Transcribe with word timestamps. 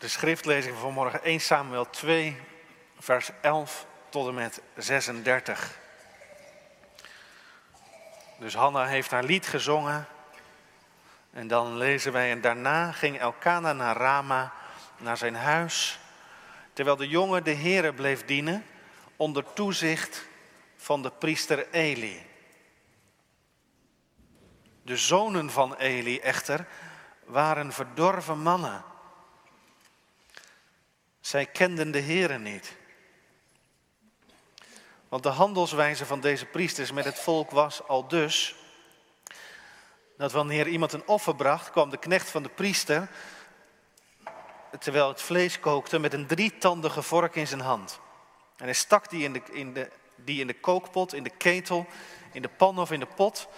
De 0.00 0.08
schriftlezing 0.08 0.76
van 0.76 0.92
morgen 0.92 1.22
1 1.22 1.40
Samuel 1.40 1.90
2, 1.90 2.40
vers 2.98 3.30
11 3.40 3.86
tot 4.08 4.28
en 4.28 4.34
met 4.34 4.62
36. 4.76 5.78
Dus 8.38 8.54
Hanna 8.54 8.86
heeft 8.86 9.10
haar 9.10 9.24
lied 9.24 9.46
gezongen. 9.46 10.06
En 11.30 11.48
dan 11.48 11.76
lezen 11.76 12.12
wij, 12.12 12.30
en 12.30 12.40
daarna 12.40 12.92
ging 12.92 13.18
Elkana 13.18 13.72
naar 13.72 13.96
Rama, 13.96 14.52
naar 14.96 15.16
zijn 15.16 15.34
huis, 15.34 15.98
terwijl 16.72 16.96
de 16.96 17.08
jongen 17.08 17.44
de 17.44 17.54
Here 17.54 17.92
bleef 17.92 18.24
dienen, 18.24 18.64
onder 19.16 19.52
toezicht 19.52 20.26
van 20.76 21.02
de 21.02 21.10
priester 21.10 21.70
Eli. 21.70 22.26
De 24.82 24.96
zonen 24.96 25.50
van 25.50 25.74
Eli 25.74 26.20
echter 26.20 26.66
waren 27.24 27.72
verdorven 27.72 28.38
mannen. 28.38 28.89
Zij 31.30 31.46
kenden 31.46 31.90
de 31.90 32.00
Here 32.00 32.38
niet. 32.38 32.76
Want 35.08 35.22
de 35.22 35.28
handelswijze 35.28 36.06
van 36.06 36.20
deze 36.20 36.46
priesters 36.46 36.92
met 36.92 37.04
het 37.04 37.18
volk 37.18 37.50
was 37.50 37.86
al 37.86 38.08
dus 38.08 38.54
dat 40.16 40.32
wanneer 40.32 40.68
iemand 40.68 40.92
een 40.92 41.06
offer 41.06 41.34
bracht, 41.34 41.70
kwam 41.70 41.90
de 41.90 41.96
knecht 41.96 42.30
van 42.30 42.42
de 42.42 42.48
priester, 42.48 43.08
terwijl 44.78 45.08
het 45.08 45.22
vlees 45.22 45.60
kookte, 45.60 45.98
met 45.98 46.12
een 46.12 46.26
drietandige 46.26 47.02
vork 47.02 47.34
in 47.34 47.46
zijn 47.46 47.60
hand. 47.60 48.00
En 48.56 48.64
hij 48.64 48.74
stak 48.74 49.10
die 49.10 49.24
in 49.24 49.32
de, 49.32 49.42
in 49.52 49.72
de, 49.72 49.90
die 50.14 50.40
in 50.40 50.46
de 50.46 50.60
kookpot, 50.60 51.14
in 51.14 51.22
de 51.22 51.36
ketel, 51.36 51.86
in 52.32 52.42
de 52.42 52.48
pan 52.48 52.78
of 52.78 52.90
in 52.90 53.00
de 53.00 53.08
pot. 53.16 53.48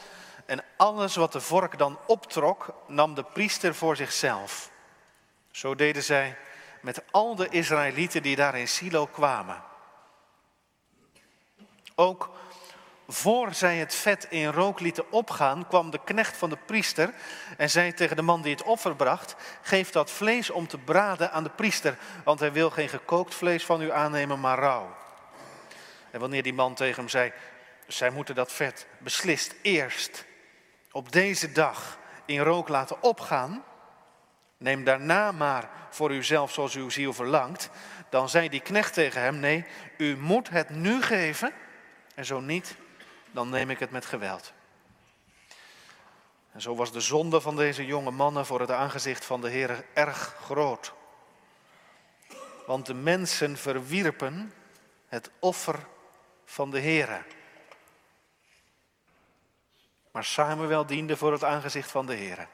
En 0.46 0.64
alles 0.76 1.16
wat 1.16 1.32
de 1.32 1.40
vork 1.40 1.78
dan 1.78 1.98
optrok, 2.06 2.74
nam 2.86 3.14
de 3.14 3.24
priester 3.24 3.74
voor 3.74 3.96
zichzelf. 3.96 4.70
Zo 5.50 5.74
deden 5.74 6.02
zij 6.02 6.36
met 6.82 7.02
al 7.10 7.34
de 7.36 7.48
Israëlieten 7.48 8.22
die 8.22 8.36
daar 8.36 8.58
in 8.58 8.68
Silo 8.68 9.06
kwamen. 9.06 9.62
Ook 11.94 12.30
voor 13.08 13.54
zij 13.54 13.76
het 13.76 13.94
vet 13.94 14.26
in 14.30 14.48
rook 14.48 14.80
lieten 14.80 15.12
opgaan, 15.12 15.66
kwam 15.68 15.90
de 15.90 16.00
knecht 16.04 16.36
van 16.36 16.50
de 16.50 16.58
priester 16.66 17.14
en 17.56 17.70
zei 17.70 17.94
tegen 17.94 18.16
de 18.16 18.22
man 18.22 18.42
die 18.42 18.52
het 18.52 18.62
offer 18.62 18.96
bracht: 18.96 19.36
Geef 19.62 19.90
dat 19.90 20.10
vlees 20.10 20.50
om 20.50 20.66
te 20.66 20.78
braden 20.78 21.32
aan 21.32 21.42
de 21.42 21.50
priester, 21.50 21.98
want 22.24 22.40
hij 22.40 22.52
wil 22.52 22.70
geen 22.70 22.88
gekookt 22.88 23.34
vlees 23.34 23.64
van 23.64 23.82
u 23.82 23.92
aannemen, 23.92 24.40
maar 24.40 24.58
rauw. 24.58 24.96
En 26.10 26.20
wanneer 26.20 26.42
die 26.42 26.54
man 26.54 26.74
tegen 26.74 26.96
hem 26.96 27.08
zei: 27.08 27.32
Zij 27.86 28.10
moeten 28.10 28.34
dat 28.34 28.52
vet 28.52 28.86
beslist 28.98 29.54
eerst 29.62 30.24
op 30.92 31.12
deze 31.12 31.52
dag 31.52 31.98
in 32.24 32.40
rook 32.40 32.68
laten 32.68 33.02
opgaan, 33.02 33.64
neem 34.62 34.84
daarna 34.84 35.32
maar 35.32 35.70
voor 35.90 36.10
uzelf 36.10 36.52
zoals 36.52 36.74
uw 36.74 36.90
ziel 36.90 37.12
verlangt, 37.12 37.70
dan 38.08 38.28
zei 38.28 38.48
die 38.48 38.60
knecht 38.60 38.94
tegen 38.94 39.20
hem: 39.20 39.40
Nee, 39.40 39.64
u 39.96 40.16
moet 40.16 40.48
het 40.48 40.70
nu 40.70 41.02
geven 41.02 41.52
en 42.14 42.24
zo 42.24 42.40
niet, 42.40 42.76
dan 43.30 43.48
neem 43.48 43.70
ik 43.70 43.78
het 43.78 43.90
met 43.90 44.06
geweld. 44.06 44.52
En 46.52 46.60
zo 46.60 46.74
was 46.74 46.92
de 46.92 47.00
zonde 47.00 47.40
van 47.40 47.56
deze 47.56 47.86
jonge 47.86 48.10
mannen 48.10 48.46
voor 48.46 48.60
het 48.60 48.70
aangezicht 48.70 49.24
van 49.24 49.40
de 49.40 49.48
Heer 49.48 49.84
erg 49.92 50.36
groot. 50.40 50.92
Want 52.66 52.86
de 52.86 52.94
mensen 52.94 53.56
verwierpen 53.56 54.52
het 55.08 55.30
offer 55.38 55.86
van 56.44 56.70
de 56.70 56.78
Heer. 56.78 57.24
Maar 60.10 60.24
Samuel 60.24 60.86
diende 60.86 61.16
voor 61.16 61.32
het 61.32 61.44
aangezicht 61.44 61.90
van 61.90 62.06
de 62.06 62.14
Heer. 62.14 62.48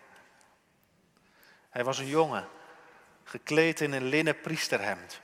Hij 1.79 1.87
was 1.87 1.99
een 1.99 2.07
jongen, 2.07 2.49
gekleed 3.25 3.81
in 3.81 3.93
een 3.93 4.05
linnen 4.05 4.41
priesterhemd. 4.41 5.21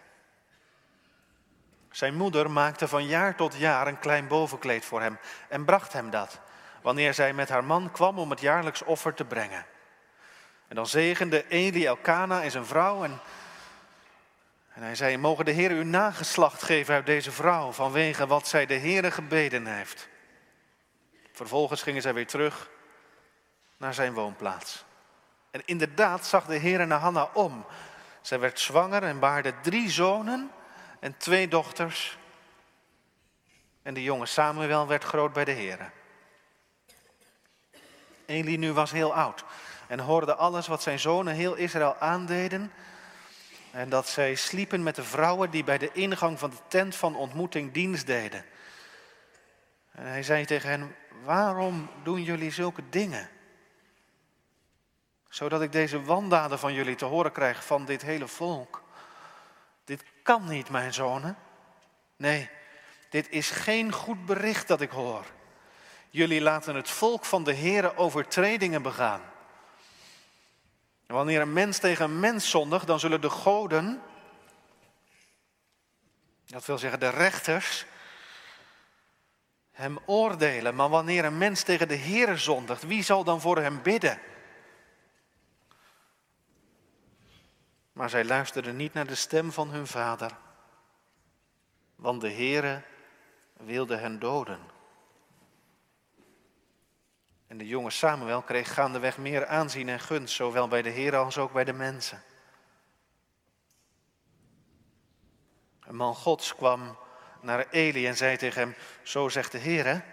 Zijn 1.91 2.15
moeder 2.15 2.51
maakte 2.51 2.89
van 2.89 3.07
jaar 3.07 3.37
tot 3.37 3.55
jaar 3.55 3.87
een 3.87 3.99
klein 3.99 4.29
bovenkleed 4.29 4.85
voor 4.85 5.01
hem 5.01 5.19
en 5.49 5.65
bracht 5.65 5.93
hem 5.93 6.11
dat, 6.11 6.41
wanneer 6.83 7.15
zij 7.15 7.33
met 7.33 7.49
haar 7.49 7.65
man 7.65 7.91
kwam 7.91 8.19
om 8.19 8.31
het 8.31 8.41
jaarlijks 8.41 8.83
offer 8.83 9.15
te 9.15 9.25
brengen. 9.25 9.67
En 10.69 10.77
dan 10.77 10.87
zegende 10.87 11.49
Eli 11.49 11.87
Elkana 11.87 12.43
en 12.43 12.51
zijn 12.51 12.67
vrouw 12.67 13.05
en, 13.05 13.21
en 14.73 14.83
hij 14.83 14.95
zei, 14.95 15.17
mogen 15.17 15.45
de 15.45 15.51
Heer 15.51 15.71
u 15.71 15.85
nageslacht 15.85 16.63
geven 16.63 16.95
uit 16.95 17.07
deze 17.07 17.33
vrouw 17.33 17.73
vanwege 17.73 18.27
wat 18.27 18.49
zij 18.49 18.67
de 18.67 18.75
Heer 18.75 19.13
gebeden 19.13 19.67
heeft. 19.67 20.09
Vervolgens 21.33 21.83
gingen 21.83 22.03
zij 22.03 22.15
weer 22.15 22.27
terug 22.27 22.71
naar 23.77 23.95
zijn 23.95 24.13
woonplaats. 24.13 24.85
En 25.55 25.63
inderdaad 25.65 26.27
zag 26.27 26.47
de 26.47 26.57
Heer 26.57 26.87
naar 26.87 26.99
Hanna 26.99 27.31
om. 27.33 27.67
Zij 28.21 28.39
werd 28.39 28.61
zwanger 28.61 29.03
en 29.03 29.19
baarde 29.19 29.55
drie 29.63 29.91
zonen 29.91 30.51
en 31.01 31.17
twee 31.17 31.49
dochters. 31.49 32.19
En 33.83 33.95
de 33.95 34.03
jonge 34.03 34.27
Samuel 34.27 34.87
werd 34.87 35.05
groot 35.05 35.33
bij 35.33 35.45
de 35.45 35.51
Heer. 35.51 35.93
Eli 38.27 38.57
nu 38.57 38.73
was 38.73 38.91
heel 38.91 39.15
oud 39.15 39.45
en 39.87 39.99
hoorde 39.99 40.35
alles 40.35 40.67
wat 40.67 40.83
zijn 40.83 40.99
zonen 40.99 41.35
heel 41.35 41.55
Israël 41.55 41.97
aandeden. 41.97 42.73
En 43.71 43.89
dat 43.89 44.09
zij 44.09 44.35
sliepen 44.35 44.83
met 44.83 44.95
de 44.95 45.05
vrouwen 45.05 45.51
die 45.51 45.65
bij 45.65 45.79
de 45.79 45.93
ingang 45.93 46.39
van 46.39 46.51
de 46.51 46.61
tent 46.69 46.97
van 46.97 47.17
ontmoeting 47.17 47.73
dienst 47.73 48.07
deden. 48.07 48.45
En 49.93 50.07
hij 50.07 50.23
zei 50.23 50.45
tegen 50.45 50.69
hen, 50.69 50.97
waarom 51.23 51.91
doen 52.03 52.23
jullie 52.23 52.51
zulke 52.51 52.83
dingen? 52.89 53.29
Zodat 55.35 55.63
ik 55.63 55.73
deze 55.73 56.03
wandaden 56.03 56.59
van 56.59 56.75
jullie 56.75 56.95
te 56.95 57.05
horen 57.05 57.33
krijg 57.33 57.65
van 57.65 57.85
dit 57.85 58.03
hele 58.03 58.29
volk. 58.29 58.83
Dit 59.85 60.05
kan 60.23 60.49
niet, 60.49 60.69
mijn 60.69 60.95
zonen. 60.95 61.37
Nee, 62.17 62.51
dit 63.11 63.29
is 63.29 63.51
geen 63.51 63.93
goed 63.93 64.27
bericht 64.27 64.69
dat 64.69 64.81
ik 64.81 64.91
hoor. 64.91 65.25
Jullie 66.11 66.41
laten 66.41 66.75
het 66.75 66.91
volk 66.91 67.25
van 67.25 67.45
de 67.45 67.55
Here 67.55 67.97
overtredingen 67.97 68.83
begaan. 68.83 69.21
Wanneer 71.07 71.41
een 71.41 71.53
mens 71.53 71.79
tegen 71.79 72.05
een 72.05 72.21
mens 72.21 72.51
zondigt, 72.51 72.87
dan 72.87 73.01
zullen 73.01 73.21
de 73.21 73.31
goden, 73.31 74.03
dat 76.47 76.67
wil 76.67 76.79
zeggen 76.79 77.01
de 77.01 77.11
rechters, 77.11 77.87
hem 79.73 79.99
oordelen. 80.07 80.75
Maar 80.75 80.89
wanneer 80.89 81.25
een 81.25 81.39
mens 81.39 81.63
tegen 81.63 81.89
de 81.89 81.97
Heere 81.97 82.37
zondigt, 82.37 82.83
wie 82.83 83.03
zal 83.03 83.25
dan 83.25 83.41
voor 83.41 83.59
hem 83.59 83.83
bidden? 83.83 84.21
Maar 87.95 88.11
zij 88.11 88.25
luisterden 88.25 88.77
niet 88.77 88.93
naar 88.93 89.07
de 89.07 89.15
stem 89.15 89.53
van 89.53 89.71
hun 89.71 89.87
vader, 89.87 90.31
want 91.97 92.21
de 92.21 92.33
Heere 92.33 92.83
wilde 93.53 93.97
hen 93.97 94.19
doden. 94.19 94.61
En 97.47 97.59
de 97.59 97.67
jonge 97.67 97.91
Samuel 97.91 98.43
kreeg 98.43 98.75
gaandeweg 98.75 99.19
meer 99.19 99.47
aanzien 99.47 99.89
en 99.89 100.01
gunst, 100.01 100.35
zowel 100.35 100.69
bij 100.69 100.83
de 100.83 100.91
Heer 100.91 101.17
als 101.17 101.39
ook 101.39 101.53
bij 101.53 101.65
de 101.65 101.73
mensen. 101.73 102.23
Een 105.81 105.97
man 105.97 106.15
Gods 106.15 106.55
kwam 106.55 106.99
naar 107.41 107.67
Eli 107.71 108.07
en 108.07 108.17
zei 108.17 108.37
tegen 108.37 108.61
hem, 108.61 108.75
zo 109.03 109.29
zegt 109.29 109.53
de 109.53 109.59
Heer, 109.59 110.05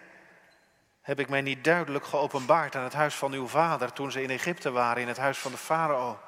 heb 1.01 1.19
ik 1.19 1.29
mij 1.29 1.41
niet 1.41 1.63
duidelijk 1.63 2.05
geopenbaard 2.05 2.75
aan 2.75 2.83
het 2.83 2.93
huis 2.93 3.15
van 3.15 3.33
uw 3.33 3.47
vader 3.47 3.93
toen 3.93 4.11
ze 4.11 4.21
in 4.21 4.29
Egypte 4.29 4.71
waren, 4.71 5.01
in 5.01 5.07
het 5.07 5.17
huis 5.17 5.37
van 5.37 5.51
de 5.51 5.57
farao. 5.57 6.19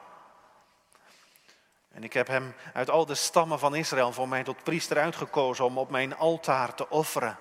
En 1.93 2.03
ik 2.03 2.13
heb 2.13 2.27
hem 2.27 2.55
uit 2.73 2.89
al 2.89 3.05
de 3.05 3.15
stammen 3.15 3.59
van 3.59 3.75
Israël 3.75 4.11
voor 4.11 4.27
mij 4.27 4.43
tot 4.43 4.63
priester 4.63 4.97
uitgekozen 4.97 5.65
om 5.65 5.77
op 5.77 5.89
mijn 5.89 6.17
altaar 6.17 6.73
te 6.73 6.89
offeren. 6.89 7.37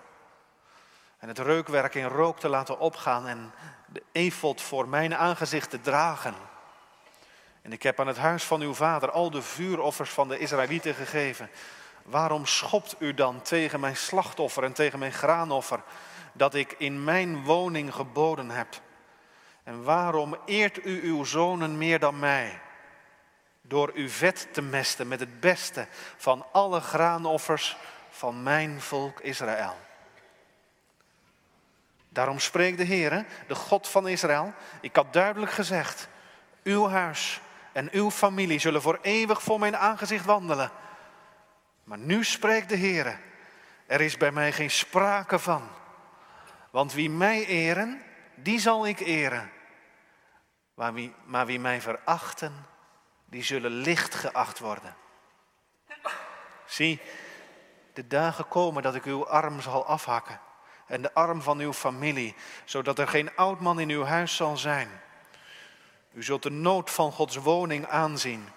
En 1.19 1.29
het 1.29 1.39
reukwerk 1.39 1.95
in 1.95 2.07
rook 2.07 2.39
te 2.39 2.49
laten 2.49 2.79
opgaan 2.79 3.27
en 3.27 3.53
de 3.87 4.03
efot 4.13 4.61
voor 4.61 4.89
mijn 4.89 5.15
aangezicht 5.15 5.71
te 5.71 5.81
dragen. 5.81 6.35
En 7.63 7.73
ik 7.73 7.83
heb 7.83 8.01
aan 8.01 8.07
het 8.07 8.17
huis 8.17 8.45
van 8.45 8.61
uw 8.61 8.75
vader 8.75 9.11
al 9.11 9.31
de 9.31 9.43
vuuroffers 9.43 10.11
van 10.11 10.29
de 10.29 10.39
Israëlieten 10.39 10.95
gegeven. 10.95 11.51
Waarom 12.03 12.47
schopt 12.47 12.97
u 12.99 13.15
dan 13.15 13.43
tegen 13.43 13.81
mijn 13.81 13.97
slachtoffer 13.97 14.65
en 14.65 14.73
tegen 14.73 14.99
mijn 14.99 15.13
graanoffer 15.13 15.83
dat 16.33 16.55
ik 16.55 16.75
in 16.79 17.05
mijn 17.05 17.45
woning 17.45 17.95
geboden 17.95 18.51
heb? 18.51 18.81
En 19.65 19.85
waarom 19.85 20.37
eert 20.45 20.87
u 20.87 21.03
uw 21.03 21.25
zonen 21.25 21.79
meer 21.79 21.99
dan 21.99 22.19
mij? 22.19 22.61
Door 23.73 23.91
uw 23.95 24.09
vet 24.09 24.49
te 24.53 24.63
mesten 24.63 25.09
met 25.09 25.21
het 25.21 25.41
beste 25.41 25.87
van 26.17 26.47
alle 26.53 26.81
graanoffers 26.81 27.77
van 28.11 28.43
mijn 28.43 28.81
volk 28.81 29.21
Israël. 29.21 29.77
Daarom 32.09 32.39
spreekt 32.39 32.77
de 32.77 32.85
Heer, 32.85 33.25
de 33.47 33.55
God 33.55 33.89
van 33.89 34.09
Israël. 34.09 34.53
Ik 34.81 34.97
had 34.97 35.13
duidelijk 35.13 35.53
gezegd, 35.53 36.09
uw 36.63 36.89
huis 36.89 37.41
en 37.73 37.89
uw 37.93 38.11
familie 38.11 38.59
zullen 38.59 38.83
voor 38.83 38.99
eeuwig 39.03 39.43
voor 39.43 39.59
mijn 39.59 39.77
aangezicht 39.77 40.25
wandelen. 40.25 40.71
Maar 41.85 41.99
nu 41.99 42.25
spreekt 42.25 42.69
de 42.69 42.77
Heer, 42.77 43.19
er 43.87 44.01
is 44.01 44.17
bij 44.17 44.33
mij 44.33 44.53
geen 44.53 44.71
sprake 44.71 45.39
van. 45.39 45.69
Want 46.71 46.93
wie 46.93 47.11
mij 47.11 47.47
eren, 47.47 48.03
die 48.35 48.59
zal 48.59 48.87
ik 48.87 49.01
eren. 49.01 49.51
Maar 50.75 50.93
wie, 50.93 51.15
maar 51.25 51.47
wie 51.47 51.61
mij 51.61 51.81
verachten, 51.81 52.71
die 53.33 53.43
zullen 53.43 53.71
licht 53.71 54.15
geacht 54.15 54.59
worden. 54.59 54.97
Zie, 56.67 57.01
de 57.93 58.07
dagen 58.07 58.49
komen 58.49 58.83
dat 58.83 58.95
ik 58.95 59.05
uw 59.05 59.29
arm 59.29 59.61
zal 59.61 59.87
afhakken 59.87 60.41
en 60.87 61.03
de 61.03 61.15
arm 61.15 61.43
van 61.43 61.59
uw 61.59 61.73
familie, 61.73 62.35
zodat 62.65 62.99
er 62.99 63.09
geen 63.09 63.37
oud 63.37 63.61
man 63.61 63.81
in 63.81 63.89
uw 63.91 64.05
huis 64.05 64.37
zal 64.37 64.57
zijn. 64.57 64.89
U 66.13 66.23
zult 66.23 66.43
de 66.43 66.51
nood 66.51 66.91
van 66.91 67.13
Gods 67.13 67.37
woning 67.37 67.87
aanzien, 67.87 68.49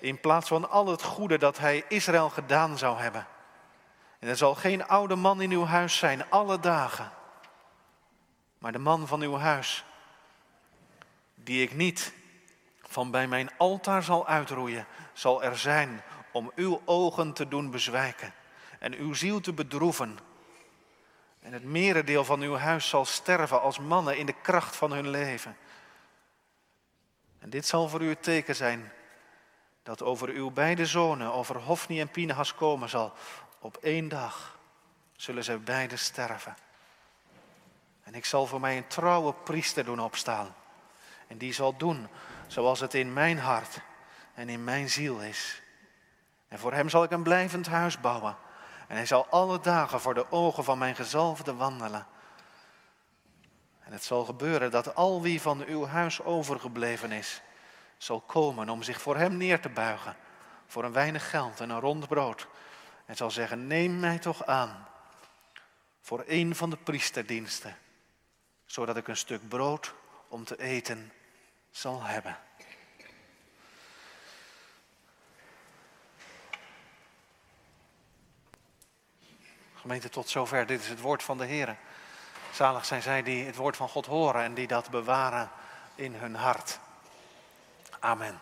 in 0.00 0.20
plaats 0.20 0.48
van 0.48 0.70
al 0.70 0.86
het 0.86 1.02
goede 1.02 1.38
dat 1.38 1.58
Hij 1.58 1.84
Israël 1.88 2.28
gedaan 2.28 2.78
zou 2.78 2.98
hebben. 2.98 3.26
En 4.18 4.28
er 4.28 4.36
zal 4.36 4.54
geen 4.54 4.86
oude 4.86 5.16
man 5.16 5.40
in 5.40 5.50
uw 5.50 5.64
huis 5.64 5.96
zijn, 5.96 6.30
alle 6.30 6.60
dagen. 6.60 7.12
Maar 8.58 8.72
de 8.72 8.78
man 8.78 9.06
van 9.06 9.22
uw 9.22 9.36
huis, 9.36 9.84
die 11.34 11.62
ik 11.62 11.74
niet 11.74 12.20
van 12.92 13.10
bij 13.10 13.26
mijn 13.26 13.50
altaar 13.56 14.02
zal 14.02 14.26
uitroeien, 14.26 14.86
zal 15.12 15.42
er 15.42 15.58
zijn 15.58 16.02
om 16.32 16.52
uw 16.54 16.82
ogen 16.84 17.32
te 17.32 17.48
doen 17.48 17.70
bezwijken 17.70 18.34
en 18.78 18.94
uw 18.94 19.14
ziel 19.14 19.40
te 19.40 19.52
bedroeven. 19.52 20.18
En 21.40 21.52
het 21.52 21.64
merendeel 21.64 22.24
van 22.24 22.40
uw 22.40 22.56
huis 22.56 22.88
zal 22.88 23.04
sterven 23.04 23.60
als 23.60 23.78
mannen 23.78 24.16
in 24.16 24.26
de 24.26 24.34
kracht 24.42 24.76
van 24.76 24.92
hun 24.92 25.08
leven. 25.08 25.56
En 27.38 27.50
dit 27.50 27.66
zal 27.66 27.88
voor 27.88 28.02
u 28.02 28.08
het 28.08 28.22
teken 28.22 28.56
zijn 28.56 28.92
dat 29.82 30.02
over 30.02 30.28
uw 30.28 30.50
beide 30.50 30.86
zonen, 30.86 31.32
over 31.32 31.56
Hofni 31.56 32.00
en 32.00 32.08
Pinehas 32.08 32.54
komen 32.54 32.88
zal. 32.88 33.12
Op 33.58 33.76
één 33.76 34.08
dag 34.08 34.58
zullen 35.16 35.44
zij 35.44 35.60
beide 35.60 35.96
sterven. 35.96 36.56
En 38.02 38.14
ik 38.14 38.24
zal 38.24 38.46
voor 38.46 38.60
mij 38.60 38.76
een 38.76 38.86
trouwe 38.86 39.32
priester 39.32 39.84
doen 39.84 40.00
opstaan. 40.00 40.54
En 41.26 41.38
die 41.38 41.52
zal 41.52 41.76
doen 41.76 42.08
zoals 42.52 42.80
het 42.80 42.94
in 42.94 43.12
mijn 43.12 43.38
hart 43.38 43.80
en 44.34 44.48
in 44.48 44.64
mijn 44.64 44.90
ziel 44.90 45.20
is. 45.20 45.62
En 46.48 46.58
voor 46.58 46.72
hem 46.72 46.88
zal 46.88 47.04
ik 47.04 47.10
een 47.10 47.22
blijvend 47.22 47.66
huis 47.66 48.00
bouwen. 48.00 48.36
En 48.88 48.96
hij 48.96 49.06
zal 49.06 49.26
alle 49.26 49.60
dagen 49.60 50.00
voor 50.00 50.14
de 50.14 50.30
ogen 50.30 50.64
van 50.64 50.78
mijn 50.78 50.94
gezalfde 50.94 51.54
wandelen. 51.54 52.06
En 53.80 53.92
het 53.92 54.04
zal 54.04 54.24
gebeuren 54.24 54.70
dat 54.70 54.94
al 54.94 55.22
wie 55.22 55.40
van 55.40 55.64
uw 55.64 55.86
huis 55.86 56.22
overgebleven 56.22 57.12
is, 57.12 57.42
zal 57.96 58.20
komen 58.20 58.68
om 58.68 58.82
zich 58.82 59.00
voor 59.00 59.16
hem 59.16 59.36
neer 59.36 59.60
te 59.60 59.68
buigen. 59.68 60.16
Voor 60.66 60.84
een 60.84 60.92
weinig 60.92 61.30
geld 61.30 61.60
en 61.60 61.70
een 61.70 61.80
rond 61.80 62.08
brood. 62.08 62.48
En 63.06 63.16
zal 63.16 63.30
zeggen, 63.30 63.66
neem 63.66 64.00
mij 64.00 64.18
toch 64.18 64.46
aan 64.46 64.86
voor 66.00 66.24
een 66.26 66.56
van 66.56 66.70
de 66.70 66.76
priesterdiensten. 66.76 67.76
Zodat 68.64 68.96
ik 68.96 69.08
een 69.08 69.16
stuk 69.16 69.48
brood 69.48 69.94
om 70.28 70.44
te 70.44 70.58
eten 70.58 71.12
zal 71.72 72.02
hebben. 72.02 72.38
Gemeente, 79.74 80.08
tot 80.08 80.28
zover. 80.28 80.66
Dit 80.66 80.80
is 80.80 80.88
het 80.88 81.00
woord 81.00 81.22
van 81.22 81.38
de 81.38 81.44
Heer. 81.44 81.76
Zalig 82.52 82.84
zijn 82.84 83.02
zij 83.02 83.22
die 83.22 83.44
het 83.44 83.56
woord 83.56 83.76
van 83.76 83.88
God 83.88 84.06
horen 84.06 84.42
en 84.42 84.54
die 84.54 84.66
dat 84.66 84.90
bewaren 84.90 85.50
in 85.94 86.14
hun 86.14 86.34
hart. 86.34 86.78
Amen. 88.00 88.40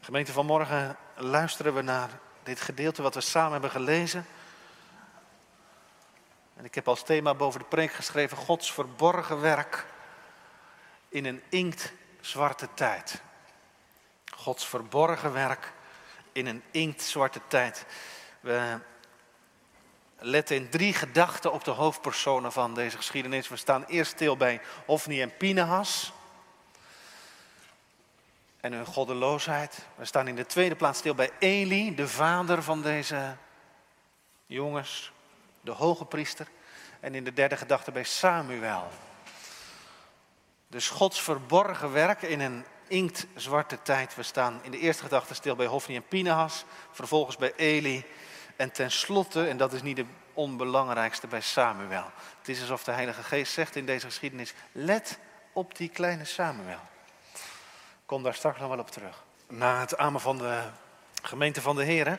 Gemeente, 0.00 0.32
vanmorgen 0.32 0.96
luisteren 1.16 1.74
we 1.74 1.82
naar 1.82 2.10
dit 2.42 2.60
gedeelte 2.60 3.02
wat 3.02 3.14
we 3.14 3.20
samen 3.20 3.52
hebben 3.52 3.70
gelezen. 3.70 4.26
En 6.56 6.64
ik 6.64 6.74
heb 6.74 6.88
als 6.88 7.02
thema 7.02 7.34
boven 7.34 7.60
de 7.60 7.66
preek 7.66 7.92
geschreven 7.92 8.36
Gods 8.36 8.72
verborgen 8.72 9.40
werk 9.40 9.86
in 11.08 11.24
een 11.24 11.42
inktzwarte 11.48 12.68
tijd. 12.74 13.22
Gods 14.34 14.66
verborgen 14.66 15.32
werk 15.32 15.72
in 16.32 16.46
een 16.46 16.62
inktzwarte 16.70 17.40
tijd. 17.48 17.86
We 18.40 18.78
letten 20.18 20.56
in 20.56 20.68
drie 20.68 20.94
gedachten 20.94 21.52
op 21.52 21.64
de 21.64 21.70
hoofdpersonen 21.70 22.52
van 22.52 22.74
deze 22.74 22.96
geschiedenis. 22.96 23.48
We 23.48 23.56
staan 23.56 23.84
eerst 23.84 24.12
stil 24.12 24.36
bij 24.36 24.60
Hofni 24.86 25.22
en 25.22 25.36
Pinehas 25.36 26.12
en 28.60 28.72
hun 28.72 28.86
goddeloosheid. 28.86 29.86
We 29.94 30.04
staan 30.04 30.28
in 30.28 30.36
de 30.36 30.46
tweede 30.46 30.76
plaats 30.76 30.98
stil 30.98 31.14
bij 31.14 31.30
Eli, 31.38 31.94
de 31.94 32.08
vader 32.08 32.62
van 32.62 32.82
deze 32.82 33.36
jongens, 34.46 35.11
de 35.62 35.70
hoge 35.70 36.04
priester. 36.04 36.46
En 37.00 37.14
in 37.14 37.24
de 37.24 37.32
derde 37.32 37.56
gedachte 37.56 37.92
bij 37.92 38.04
Samuel. 38.04 38.90
Dus 40.68 40.88
Gods 40.88 41.22
verborgen 41.22 41.92
werk 41.92 42.22
in 42.22 42.40
een 42.40 42.64
inktzwarte 42.88 43.82
tijd. 43.82 44.14
We 44.14 44.22
staan 44.22 44.60
in 44.62 44.70
de 44.70 44.78
eerste 44.78 45.02
gedachte 45.02 45.34
stil 45.34 45.56
bij 45.56 45.66
Hofni 45.66 45.96
en 45.96 46.06
Pinehas, 46.08 46.64
vervolgens 46.90 47.36
bij 47.36 47.52
Eli 47.56 48.04
en 48.56 48.72
tenslotte, 48.72 49.48
en 49.48 49.56
dat 49.56 49.72
is 49.72 49.82
niet 49.82 49.96
de 49.96 50.04
onbelangrijkste, 50.32 51.26
bij 51.26 51.40
Samuel. 51.40 52.10
Het 52.38 52.48
is 52.48 52.60
alsof 52.60 52.84
de 52.84 52.92
Heilige 52.92 53.22
Geest 53.22 53.52
zegt 53.52 53.76
in 53.76 53.86
deze 53.86 54.06
geschiedenis, 54.06 54.54
let 54.72 55.18
op 55.52 55.76
die 55.76 55.88
kleine 55.88 56.24
Samuel. 56.24 56.80
Ik 57.32 58.06
kom 58.06 58.22
daar 58.22 58.34
straks 58.34 58.58
nog 58.58 58.68
wel 58.68 58.78
op 58.78 58.90
terug. 58.90 59.22
Na 59.48 59.80
het 59.80 59.96
amen 59.96 60.20
van 60.20 60.38
de 60.38 60.62
gemeente 61.22 61.60
van 61.60 61.76
de 61.76 61.84
Heren, 61.84 62.18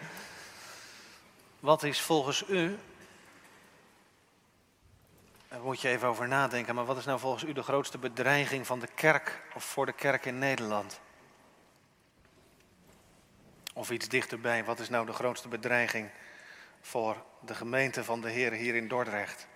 wat 1.60 1.84
is 1.84 2.02
volgens 2.02 2.44
u 2.48 2.80
daar 5.54 5.62
moet 5.62 5.82
je 5.82 5.90
even 5.90 6.08
over 6.08 6.28
nadenken. 6.28 6.76
Maar 6.76 6.86
wat 6.86 6.98
is 6.98 7.06
nou 7.06 7.20
volgens 7.20 7.44
u 7.44 7.54
de 7.54 7.64
grootste 7.64 7.98
bedreiging 7.98 8.68
van 8.68 8.80
de 8.80 8.88
kerk 8.88 9.42
of 9.56 9.64
voor 9.64 9.86
de 9.86 9.94
kerk 9.94 10.26
in 10.26 10.38
Nederland? 10.38 11.00
Of 13.74 13.92
iets 13.92 14.08
dichterbij, 14.08 14.66
wat 14.66 14.80
is 14.80 14.90
nou 14.90 15.06
de 15.06 15.14
grootste 15.14 15.48
bedreiging 15.48 16.10
voor 16.82 17.24
de 17.40 17.56
gemeente 17.56 18.04
van 18.04 18.22
de 18.22 18.30
Heer 18.30 18.52
hier 18.52 18.76
in 18.76 18.88
Dordrecht? 18.88 19.48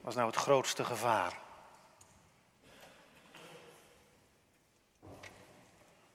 Wat 0.00 0.10
is 0.10 0.14
nou 0.14 0.26
het 0.26 0.36
grootste 0.36 0.84
gevaar? 0.84 1.38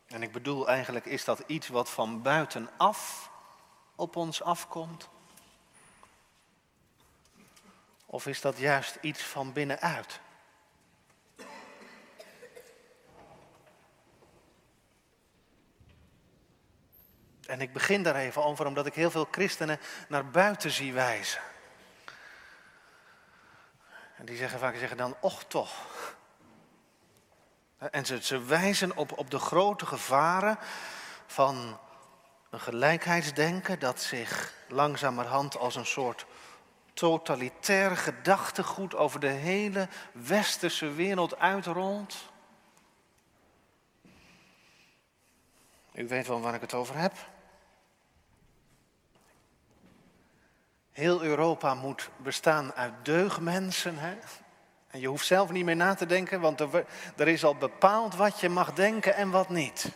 En 0.07 0.23
ik 0.23 0.31
bedoel 0.31 0.67
eigenlijk, 0.67 1.05
is 1.05 1.23
dat 1.23 1.43
iets 1.45 1.67
wat 1.67 1.89
van 1.89 2.21
buitenaf 2.21 3.31
op 3.95 4.15
ons 4.15 4.41
afkomt? 4.43 5.09
Of 8.11 8.27
is 8.27 8.41
dat 8.41 8.57
juist 8.57 8.97
iets 9.01 9.23
van 9.23 9.53
binnenuit? 9.53 10.19
En 17.45 17.61
ik 17.61 17.73
begin 17.73 18.03
daar 18.03 18.15
even 18.15 18.43
over 18.43 18.65
omdat 18.65 18.85
ik 18.85 18.93
heel 18.93 19.11
veel 19.11 19.27
christenen 19.31 19.79
naar 20.07 20.29
buiten 20.29 20.71
zie 20.71 20.93
wijzen. 20.93 21.41
En 24.15 24.25
die 24.25 24.37
zeggen 24.37 24.59
vaak 24.59 24.75
zeggen 24.75 24.97
dan, 24.97 25.15
och 25.19 25.43
toch. 25.43 25.85
En 27.77 28.05
ze, 28.05 28.23
ze 28.23 28.43
wijzen 28.43 28.97
op, 28.97 29.17
op 29.17 29.31
de 29.31 29.39
grote 29.39 29.85
gevaren 29.85 30.59
van 31.25 31.79
een 32.49 32.59
gelijkheidsdenken 32.59 33.79
dat 33.79 34.01
zich 34.01 34.53
langzamerhand 34.67 35.57
als 35.57 35.75
een 35.75 35.85
soort 35.85 36.25
totalitair 36.99 37.97
gedachtegoed 37.97 38.95
over 38.95 39.19
de 39.19 39.27
hele 39.27 39.87
westerse 40.11 40.91
wereld 40.93 41.39
uitrolt. 41.39 42.15
U 45.93 46.07
weet 46.07 46.27
wel 46.27 46.41
waar 46.41 46.53
ik 46.53 46.61
het 46.61 46.73
over 46.73 46.97
heb. 46.97 47.13
Heel 50.91 51.21
Europa 51.21 51.73
moet 51.73 52.09
bestaan 52.17 52.73
uit 52.73 52.93
deugmensen. 53.03 53.97
Hè? 53.97 54.17
En 54.87 54.99
je 54.99 55.07
hoeft 55.07 55.25
zelf 55.25 55.51
niet 55.51 55.65
meer 55.65 55.75
na 55.75 55.93
te 55.93 56.05
denken, 56.05 56.41
want 56.41 56.59
er, 56.59 56.85
er 57.17 57.27
is 57.27 57.43
al 57.43 57.55
bepaald 57.55 58.15
wat 58.15 58.39
je 58.39 58.49
mag 58.49 58.73
denken 58.73 59.15
en 59.15 59.29
wat 59.29 59.49
niet. 59.49 59.91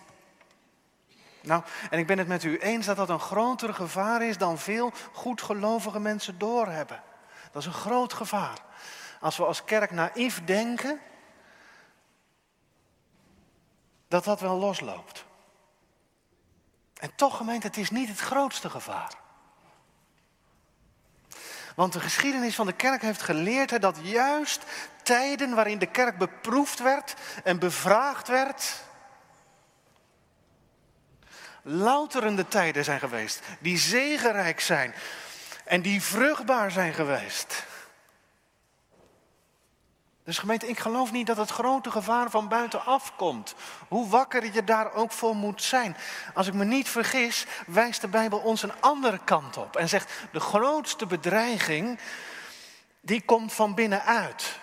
Nou, 1.43 1.63
en 1.89 1.99
ik 1.99 2.07
ben 2.07 2.17
het 2.17 2.27
met 2.27 2.43
u 2.43 2.57
eens 2.57 2.85
dat 2.85 2.95
dat 2.95 3.09
een 3.09 3.19
groter 3.19 3.73
gevaar 3.73 4.21
is 4.21 4.37
dan 4.37 4.57
veel 4.57 4.91
goedgelovige 5.11 5.99
mensen 5.99 6.37
doorhebben. 6.37 7.03
Dat 7.51 7.61
is 7.61 7.67
een 7.67 7.73
groot 7.73 8.13
gevaar. 8.13 8.57
Als 9.19 9.37
we 9.37 9.45
als 9.45 9.63
kerk 9.63 9.91
naïef 9.91 10.43
denken, 10.45 10.99
dat 14.07 14.23
dat 14.23 14.39
wel 14.39 14.57
losloopt. 14.57 15.25
En 16.99 17.15
toch, 17.15 17.37
gemeente, 17.37 17.67
het 17.67 17.77
is 17.77 17.89
niet 17.89 18.07
het 18.07 18.19
grootste 18.19 18.69
gevaar. 18.69 19.13
Want 21.75 21.93
de 21.93 21.99
geschiedenis 21.99 22.55
van 22.55 22.65
de 22.65 22.73
kerk 22.73 23.01
heeft 23.01 23.21
geleerd 23.21 23.81
dat 23.81 23.97
juist 24.01 24.63
tijden 25.03 25.55
waarin 25.55 25.79
de 25.79 25.91
kerk 25.91 26.17
beproefd 26.17 26.79
werd 26.79 27.15
en 27.43 27.59
bevraagd 27.59 28.27
werd, 28.27 28.83
louterende 31.63 32.47
tijden 32.47 32.83
zijn 32.83 32.99
geweest, 32.99 33.41
die 33.59 33.77
zegenrijk 33.77 34.59
zijn 34.59 34.93
en 35.65 35.81
die 35.81 36.01
vruchtbaar 36.01 36.71
zijn 36.71 36.93
geweest. 36.93 37.65
Dus 40.23 40.37
gemeente, 40.37 40.67
ik 40.67 40.79
geloof 40.79 41.11
niet 41.11 41.27
dat 41.27 41.37
het 41.37 41.49
grote 41.49 41.91
gevaar 41.91 42.29
van 42.29 42.47
buitenaf 42.47 43.15
komt. 43.15 43.55
Hoe 43.87 44.09
wakker 44.09 44.53
je 44.53 44.63
daar 44.63 44.93
ook 44.93 45.11
voor 45.11 45.35
moet 45.35 45.63
zijn. 45.63 45.97
Als 46.33 46.47
ik 46.47 46.53
me 46.53 46.65
niet 46.65 46.89
vergis, 46.89 47.45
wijst 47.67 48.01
de 48.01 48.07
Bijbel 48.07 48.39
ons 48.39 48.63
een 48.63 48.81
andere 48.81 49.19
kant 49.23 49.57
op. 49.57 49.75
En 49.75 49.89
zegt, 49.89 50.11
de 50.31 50.39
grootste 50.39 51.05
bedreiging, 51.05 51.99
die 53.01 53.21
komt 53.21 53.53
van 53.53 53.75
binnenuit. 53.75 54.59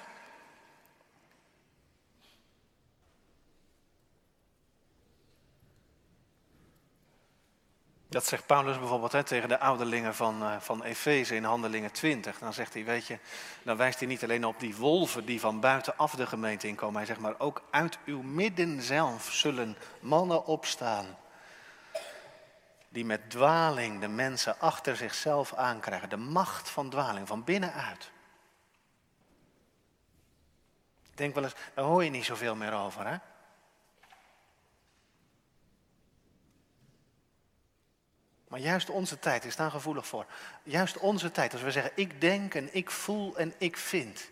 Dat 8.11 8.27
zegt 8.27 8.47
Paulus 8.47 8.79
bijvoorbeeld 8.79 9.13
hè, 9.13 9.23
tegen 9.23 9.49
de 9.49 9.59
ouderlingen 9.59 10.15
van, 10.15 10.43
uh, 10.43 10.57
van 10.61 10.83
Efeze 10.83 11.35
in 11.35 11.45
Handelingen 11.45 11.93
20. 11.93 12.39
Dan 12.39 12.53
zegt 12.53 12.75
hij, 12.75 12.85
weet 12.85 13.07
je, 13.07 13.19
dan 13.63 13.77
wijst 13.77 13.99
hij 13.99 14.09
niet 14.09 14.23
alleen 14.23 14.45
op 14.45 14.61
die 14.61 14.77
wolven 14.77 15.25
die 15.25 15.41
van 15.41 15.61
buitenaf 15.61 16.15
de 16.15 16.27
gemeente 16.27 16.67
inkomen. 16.67 16.97
Hij 16.97 17.07
zegt 17.07 17.21
maar 17.21 17.35
ook 17.39 17.63
uit 17.71 17.99
uw 18.05 18.23
midden 18.23 18.83
zelf 18.83 19.33
zullen 19.33 19.77
mannen 20.01 20.47
opstaan. 20.47 21.17
Die 22.89 23.05
met 23.05 23.31
dwaling 23.31 24.01
de 24.01 24.09
mensen 24.09 24.61
achter 24.61 24.97
zichzelf 24.97 25.55
aankrijgen. 25.55 26.09
De 26.09 26.17
macht 26.17 26.71
van 26.71 26.91
dwaling, 26.91 27.29
van 27.29 27.45
binnenuit. 27.45 28.11
Ik 31.11 31.17
denk 31.17 31.35
wel 31.35 31.45
eens, 31.45 31.55
daar 31.75 31.85
hoor 31.85 32.05
je 32.05 32.11
niet 32.11 32.25
zoveel 32.25 32.55
meer 32.55 32.73
over 32.73 33.07
hè. 33.07 33.17
Maar 38.51 38.61
juist 38.61 38.91
onze 38.91 39.19
tijd 39.19 39.45
is 39.45 39.57
daar 39.57 39.71
gevoelig 39.71 40.07
voor. 40.07 40.27
Juist 40.63 40.99
onze 40.99 41.31
tijd, 41.31 41.53
als 41.53 41.63
we 41.63 41.71
zeggen 41.71 41.93
ik 41.95 42.21
denk 42.21 42.55
en 42.55 42.69
ik 42.75 42.91
voel 42.91 43.37
en 43.37 43.55
ik 43.59 43.77
vind. 43.77 44.29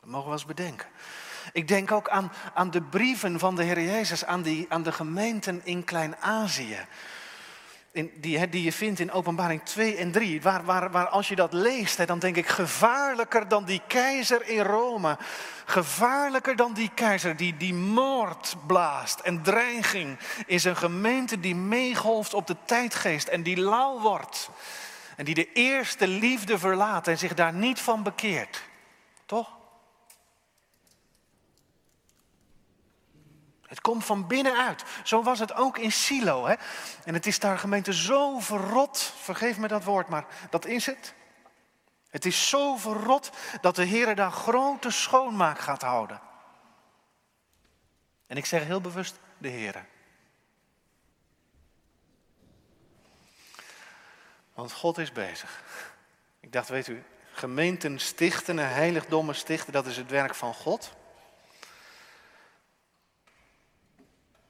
Dat 0.00 0.10
mogen 0.10 0.26
we 0.26 0.32
eens 0.32 0.44
bedenken. 0.44 0.88
Ik 1.52 1.68
denk 1.68 1.90
ook 1.90 2.08
aan, 2.08 2.32
aan 2.54 2.70
de 2.70 2.82
brieven 2.82 3.38
van 3.38 3.56
de 3.56 3.62
Heer 3.62 3.80
Jezus 3.80 4.24
aan, 4.24 4.42
die, 4.42 4.66
aan 4.68 4.82
de 4.82 4.92
gemeenten 4.92 5.60
in 5.64 5.84
Klein-Azië 5.84 6.86
die, 7.92 8.48
die 8.48 8.62
je 8.62 8.72
vindt 8.72 9.00
in 9.00 9.12
Openbaring 9.12 9.62
2 9.62 9.96
en 9.96 10.12
3, 10.12 10.42
waar, 10.42 10.64
waar, 10.64 10.90
waar 10.90 11.08
als 11.08 11.28
je 11.28 11.36
dat 11.36 11.52
leest, 11.52 12.06
dan 12.06 12.18
denk 12.18 12.36
ik 12.36 12.48
gevaarlijker 12.48 13.48
dan 13.48 13.64
die 13.64 13.82
keizer 13.86 14.48
in 14.48 14.62
Rome. 14.62 15.18
Gevaarlijker 15.64 16.56
dan 16.56 16.72
die 16.72 16.90
keizer 16.94 17.36
die 17.36 17.56
die 17.56 17.74
moord 17.74 18.56
blaast 18.66 19.20
en 19.20 19.42
dreiging 19.42 20.18
is 20.46 20.64
een 20.64 20.76
gemeente 20.76 21.40
die 21.40 21.54
meegolft 21.54 22.34
op 22.34 22.46
de 22.46 22.56
tijdgeest 22.64 23.28
en 23.28 23.42
die 23.42 23.60
lauw 23.60 24.00
wordt. 24.00 24.50
En 25.16 25.24
die 25.24 25.34
de 25.34 25.52
eerste 25.52 26.08
liefde 26.08 26.58
verlaat 26.58 27.08
en 27.08 27.18
zich 27.18 27.34
daar 27.34 27.52
niet 27.52 27.80
van 27.80 28.02
bekeert. 28.02 28.62
Toch? 29.26 29.61
Het 33.72 33.80
komt 33.80 34.04
van 34.04 34.26
binnenuit. 34.26 34.84
Zo 35.04 35.22
was 35.22 35.38
het 35.38 35.54
ook 35.54 35.78
in 35.78 35.92
Silo. 35.92 36.46
Hè? 36.46 36.54
En 37.04 37.14
het 37.14 37.26
is 37.26 37.38
daar 37.38 37.58
gemeente 37.58 37.92
zo 37.92 38.38
verrot, 38.38 38.98
vergeef 39.16 39.58
me 39.58 39.68
dat 39.68 39.84
woord, 39.84 40.08
maar 40.08 40.26
dat 40.50 40.66
is 40.66 40.86
het. 40.86 41.14
Het 42.10 42.24
is 42.24 42.48
zo 42.48 42.76
verrot 42.76 43.30
dat 43.60 43.76
de 43.76 43.84
Heer 43.84 44.14
daar 44.14 44.30
grote 44.30 44.90
schoonmaak 44.90 45.58
gaat 45.58 45.82
houden. 45.82 46.20
En 48.26 48.36
ik 48.36 48.46
zeg 48.46 48.64
heel 48.64 48.80
bewust 48.80 49.18
de 49.38 49.48
Heer. 49.48 49.86
Want 54.54 54.72
God 54.72 54.98
is 54.98 55.12
bezig. 55.12 55.62
Ik 56.40 56.52
dacht, 56.52 56.68
weet 56.68 56.88
u, 56.88 57.04
gemeenten 57.32 57.98
stichten 57.98 58.58
en 58.58 58.72
heiligdommen 58.72 59.34
stichten, 59.34 59.72
dat 59.72 59.86
is 59.86 59.96
het 59.96 60.10
werk 60.10 60.34
van 60.34 60.54
God. 60.54 61.00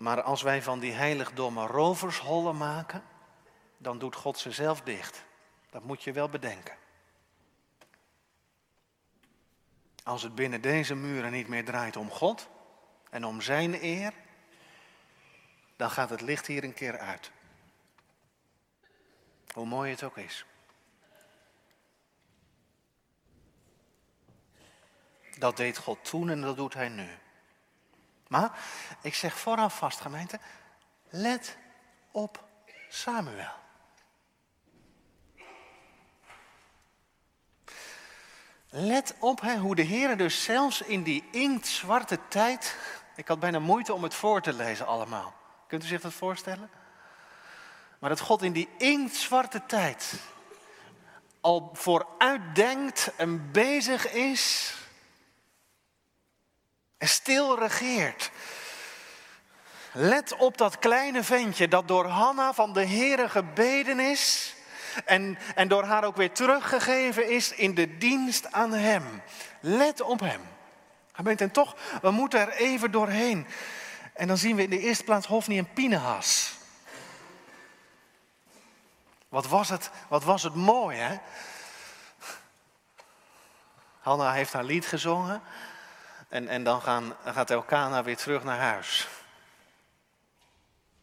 Maar 0.03 0.23
als 0.23 0.43
wij 0.43 0.63
van 0.63 0.79
die 0.79 0.93
heiligdommen 0.93 1.67
rovershollen 1.67 2.57
maken, 2.57 3.03
dan 3.77 3.99
doet 3.99 4.17
God 4.17 4.39
ze 4.39 4.53
zelf 4.53 4.81
dicht. 4.81 5.25
Dat 5.71 5.83
moet 5.85 6.03
je 6.03 6.13
wel 6.13 6.29
bedenken. 6.29 6.77
Als 10.05 10.23
het 10.23 10.35
binnen 10.35 10.61
deze 10.61 10.95
muren 10.95 11.33
niet 11.33 11.49
meer 11.49 11.65
draait 11.65 11.97
om 11.97 12.11
God 12.11 12.49
en 13.11 13.25
om 13.25 13.41
Zijn 13.41 13.85
eer, 13.85 14.13
dan 15.77 15.91
gaat 15.91 16.11
het 16.11 16.21
licht 16.21 16.47
hier 16.47 16.65
een 16.65 16.75
keer 16.75 16.99
uit. 16.99 17.31
Hoe 19.53 19.67
mooi 19.67 19.91
het 19.91 20.03
ook 20.03 20.17
is. 20.17 20.47
Dat 25.39 25.57
deed 25.57 25.79
God 25.79 26.05
toen 26.05 26.31
en 26.31 26.41
dat 26.41 26.57
doet 26.57 26.75
Hij 26.75 26.89
nu. 26.89 27.09
Maar 28.33 28.59
ik 29.01 29.15
zeg 29.15 29.39
vooraf 29.39 29.77
vast, 29.77 30.01
gemeente, 30.01 30.39
let 31.09 31.57
op 32.11 32.45
Samuel. 32.89 33.55
Let 38.69 39.15
op 39.19 39.41
hè, 39.41 39.57
hoe 39.57 39.75
de 39.75 39.83
Heer 39.83 40.17
dus 40.17 40.45
zelfs 40.45 40.81
in 40.81 41.03
die 41.03 41.25
inktzwarte 41.31 42.19
tijd. 42.29 42.77
Ik 43.17 43.29
had 43.29 43.41
bijna 43.41 43.59
moeite 43.59 43.95
om 43.95 44.03
het 44.03 44.15
voor 44.15 44.41
te 44.41 44.53
lezen 44.53 44.87
allemaal. 44.87 45.35
Kunt 45.67 45.85
u 45.85 45.87
zich 45.87 46.01
dat 46.01 46.13
voorstellen? 46.13 46.71
Maar 47.99 48.11
dat 48.11 48.21
God 48.21 48.43
in 48.43 48.53
die 48.53 48.69
inktzwarte 48.79 49.67
tijd 49.67 50.15
al 51.41 51.71
vooruitdenkt 51.73 53.13
en 53.17 53.51
bezig 53.51 54.13
is 54.13 54.75
en 57.03 57.09
stil 57.09 57.59
regeert. 57.59 58.31
Let 59.93 60.37
op 60.37 60.59
dat 60.59 60.79
kleine 60.79 61.25
ventje 61.25 61.69
dat 61.69 61.89
door 61.89 62.07
Hanna 62.07 62.53
van 62.53 62.73
de 62.73 62.87
Heere 62.87 63.29
gebeden 63.29 64.01
is 64.01 64.55
en, 65.05 65.39
en 65.55 65.69
door 65.69 65.85
haar 65.85 66.05
ook 66.05 66.17
weer 66.17 66.33
teruggegeven 66.33 67.31
is 67.31 67.53
in 67.53 67.75
de 67.75 67.99
dienst 67.99 68.53
aan 68.53 68.73
hem. 68.73 69.23
Let 69.61 70.01
op 70.01 70.21
hem. 70.21 70.41
En 71.37 71.51
toch, 71.51 71.77
we 72.03 72.11
moeten 72.11 72.41
er 72.41 72.53
even 72.53 72.91
doorheen. 72.91 73.47
En 74.15 74.29
dan 74.29 74.37
zien 74.37 74.57
we 74.57 74.63
in 74.63 74.71
de 74.71 74.81
eerste 74.81 75.05
plaats 75.05 75.27
Hofni 75.27 75.59
en 75.59 75.73
Pinehas. 75.73 76.55
Wat 79.29 79.47
was 79.47 79.69
het, 79.69 79.91
wat 80.09 80.25
was 80.25 80.43
het 80.43 80.55
mooi, 80.55 80.99
hè? 80.99 81.19
Hanna 84.01 84.33
heeft 84.33 84.53
haar 84.53 84.65
lied 84.65 84.87
gezongen. 84.87 85.43
En, 86.33 86.49
en 86.49 86.65
dan 86.65 86.83
gaan, 86.83 87.17
gaat 87.25 87.51
Elkana 87.51 88.03
weer 88.03 88.17
terug 88.17 88.45
naar 88.45 88.59
huis. 88.59 89.09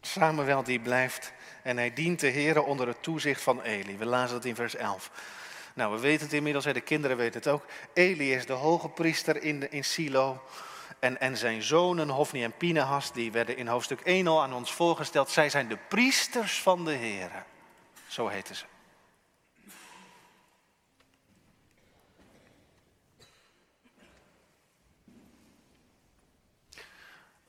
Samuel 0.02 0.64
die 0.64 0.80
blijft 0.80 1.34
en 1.64 1.78
hij 1.78 1.94
dient 1.94 2.20
de 2.20 2.28
Heer 2.28 2.64
onder 2.64 2.88
het 2.88 3.04
toezicht 3.04 3.42
van 3.42 3.62
Eli. 3.62 3.98
We 3.98 4.06
lazen 4.06 4.36
dat 4.36 4.46
in 4.46 4.56
vers 4.56 4.76
11. 4.76 5.12
Nou, 5.74 5.94
we 5.94 6.00
weten 6.00 6.26
het 6.26 6.34
inmiddels, 6.34 6.64
de 6.64 6.82
kinderen 6.82 7.18
weten 7.18 7.40
het 7.40 7.50
ook. 7.50 7.66
Eli 7.94 8.34
is 8.34 8.46
de 8.46 8.54
hoge 8.54 8.90
priester 8.90 9.44
in, 9.44 9.72
in 9.72 9.84
Silo. 9.84 10.42
En, 11.00 11.20
en 11.20 11.38
zijn 11.38 11.62
zonen 11.62 12.10
Hofni 12.10 12.44
en 12.44 12.58
Pinehas, 12.58 13.12
die 13.12 13.32
werden 13.32 13.58
in 13.58 13.68
hoofdstuk 13.68 14.02
1 14.02 14.28
al 14.28 14.42
aan 14.42 14.54
ons 14.54 14.74
voorgesteld. 14.74 15.30
Zij 15.30 15.50
zijn 15.50 15.68
de 15.68 15.78
priesters 15.88 16.62
van 16.62 16.86
de 16.86 16.94
Heer. 16.94 17.46
Zo 18.08 18.28
heten 18.28 18.56
ze. 18.56 18.66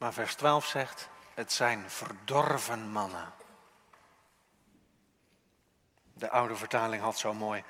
Maar 0.01 0.13
vers 0.13 0.35
12 0.35 0.67
zegt, 0.67 1.09
het 1.35 1.53
zijn 1.53 1.91
verdorven 1.91 2.91
mannen. 2.91 3.33
De 6.13 6.31
oude 6.31 6.57
vertaling 6.57 7.03
had 7.03 7.19
zo 7.19 7.35
mooi, 7.35 7.65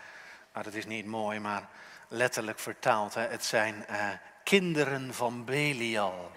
maar 0.53 0.63
dat 0.63 0.75
is 0.75 0.87
niet 0.87 1.07
mooi, 1.07 1.39
maar 1.39 1.69
letterlijk 2.09 2.59
vertaald. 2.59 3.15
Het 3.15 3.45
zijn 3.45 3.85
uh, 3.91 4.09
kinderen 4.45 5.15
van 5.15 5.45
Belial. 5.45 6.33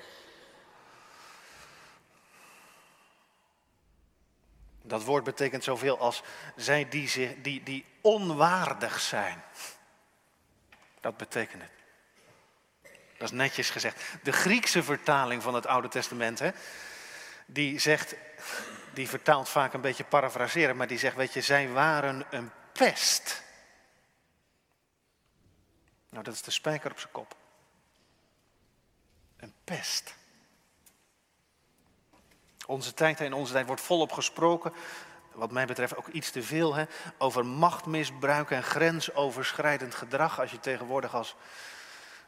Dat 4.81 5.03
woord 5.03 5.23
betekent 5.23 5.63
zoveel 5.63 6.00
als 6.00 6.23
zij 6.55 6.89
die, 6.89 7.07
zich, 7.07 7.41
die, 7.41 7.63
die 7.63 7.85
onwaardig 8.01 9.00
zijn. 9.00 9.43
Dat 11.00 11.17
betekent 11.17 11.62
het. 11.62 11.82
Dat 13.24 13.32
is 13.32 13.38
netjes 13.38 13.70
gezegd. 13.70 14.01
De 14.24 14.32
Griekse 14.32 14.84
vertaling 14.84 15.44
van 15.44 15.53
het 15.53 15.65
Oude 15.65 15.88
Testament, 15.88 16.39
hè, 16.39 16.50
die 17.46 17.80
zegt, 17.80 18.15
die 18.94 19.10
vertaalt 19.10 19.50
vaak 19.50 19.74
een 19.74 19.82
beetje 19.82 20.03
parafraseren, 20.03 20.75
maar 20.75 20.88
die 20.88 20.98
zegt, 20.98 21.15
weet 21.15 21.34
je, 21.34 21.42
zij 21.42 21.70
waren 21.70 22.25
een 22.30 22.51
pest. 22.72 23.44
Nou, 26.10 26.24
dat 26.24 26.34
is 26.34 26.42
de 26.42 26.51
spijker 26.51 26.92
op 26.92 27.00
zijn 27.00 27.12
kop. 27.12 27.36
Een 29.38 29.53
pest. 29.63 30.15
Onze 32.65 32.94
tijd 32.94 33.20
en 33.20 33.34
onze 33.34 33.53
tijd 33.53 33.65
wordt 33.65 33.82
volop 33.82 34.12
gesproken, 34.12 34.74
wat 35.32 35.51
mij 35.51 35.65
betreft 35.65 35.96
ook 35.96 36.08
iets 36.08 36.32
te 36.32 36.44
veel, 36.44 36.74
hè, 36.74 36.86
over 37.18 37.46
machtmisbruik 37.46 38.51
en 38.51 38.63
grensoverschrijdend 38.63 39.96
gedrag. 39.96 40.39
Als 40.39 40.51
je 40.51 40.60
tegenwoordig 40.60 41.15
als 41.15 41.36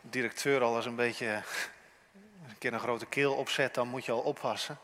directeur 0.10 0.62
al 0.62 0.76
eens 0.76 0.86
een 0.86 0.96
beetje 0.96 1.44
een 2.48 2.58
keer 2.58 2.74
een 2.74 2.80
grote 2.80 3.06
keel 3.06 3.34
opzet, 3.34 3.74
dan 3.74 3.88
moet 3.88 4.06
je 4.06 4.12
al 4.12 4.20
oppassen. 4.20 4.80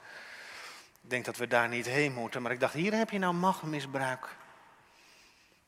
Ik 1.03 1.09
denk 1.09 1.25
dat 1.25 1.37
we 1.37 1.47
daar 1.47 1.67
niet 1.67 1.85
heen 1.85 2.13
moeten, 2.13 2.41
maar 2.41 2.51
ik 2.51 2.59
dacht, 2.59 2.73
hier 2.73 2.93
heb 2.93 3.09
je 3.09 3.19
nou 3.19 3.33
machtmisbruik. 3.33 4.35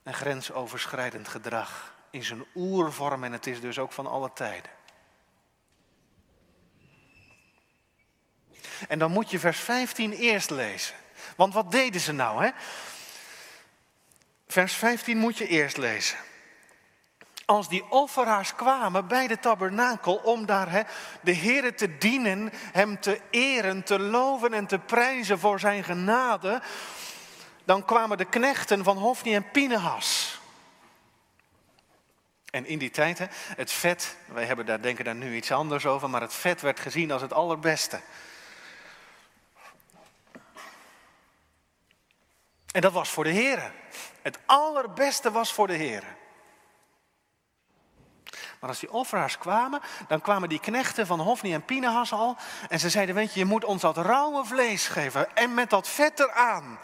En 0.03 0.13
grensoverschrijdend 0.13 1.27
gedrag 1.27 1.95
in 2.09 2.23
zijn 2.23 2.45
oervorm 2.55 3.23
en 3.23 3.31
het 3.31 3.47
is 3.47 3.61
dus 3.61 3.79
ook 3.79 3.91
van 3.91 4.07
alle 4.07 4.31
tijden. 4.33 4.71
En 8.87 8.99
dan 8.99 9.11
moet 9.11 9.31
je 9.31 9.39
vers 9.39 9.59
15 9.59 10.11
eerst 10.11 10.49
lezen. 10.49 10.95
Want 11.35 11.53
wat 11.53 11.71
deden 11.71 12.01
ze 12.01 12.11
nou? 12.11 12.43
Hè? 12.43 12.51
Vers 14.47 14.73
15 14.73 15.17
moet 15.17 15.37
je 15.37 15.47
eerst 15.47 15.77
lezen. 15.77 16.17
Als 17.45 17.69
die 17.69 17.83
offeraars 17.89 18.55
kwamen 18.55 19.07
bij 19.07 19.27
de 19.27 19.39
tabernakel 19.39 20.15
om 20.15 20.45
daar 20.45 20.87
de 21.21 21.31
Heer 21.31 21.75
te 21.75 21.97
dienen, 21.97 22.49
Hem 22.53 22.99
te 22.99 23.21
eren, 23.29 23.83
te 23.83 23.99
loven 23.99 24.53
en 24.53 24.65
te 24.65 24.79
prijzen 24.79 25.39
voor 25.39 25.59
Zijn 25.59 25.83
genade, 25.83 26.61
dan 27.63 27.85
kwamen 27.85 28.17
de 28.17 28.25
knechten 28.25 28.83
van 28.83 28.97
Hofni 28.97 29.35
en 29.35 29.51
Pinehas. 29.51 30.41
En 32.49 32.65
in 32.65 32.77
die 32.77 32.89
tijd, 32.89 33.27
het 33.55 33.71
vet, 33.71 34.17
wij 34.25 34.45
hebben 34.45 34.65
daar, 34.65 34.81
denken 34.81 35.05
daar 35.05 35.15
nu 35.15 35.35
iets 35.35 35.51
anders 35.51 35.85
over, 35.85 36.09
maar 36.09 36.21
het 36.21 36.33
vet 36.33 36.61
werd 36.61 36.79
gezien 36.79 37.11
als 37.11 37.21
het 37.21 37.33
allerbeste. 37.33 38.01
En 42.71 42.81
dat 42.81 42.91
was 42.91 43.09
voor 43.09 43.23
de 43.23 43.29
Heer. 43.29 43.71
Het 44.21 44.39
allerbeste 44.45 45.31
was 45.31 45.53
voor 45.53 45.67
de 45.67 45.73
Heer. 45.73 46.03
Maar 48.63 48.71
als 48.71 48.81
die 48.81 48.93
offeraars 48.93 49.37
kwamen, 49.37 49.81
dan 50.07 50.21
kwamen 50.21 50.49
die 50.49 50.59
knechten 50.59 51.07
van 51.07 51.19
Hofni 51.19 51.53
en 51.53 51.65
Pinehas 51.65 52.11
al. 52.13 52.37
En 52.69 52.79
ze 52.79 52.89
zeiden, 52.89 53.15
weet 53.15 53.33
je, 53.33 53.39
je 53.39 53.45
moet 53.45 53.65
ons 53.65 53.81
dat 53.81 53.97
rauwe 53.97 54.45
vlees 54.45 54.87
geven 54.87 55.35
en 55.35 55.53
met 55.53 55.69
dat 55.69 55.87
vet 55.87 56.19
eraan. 56.19 56.79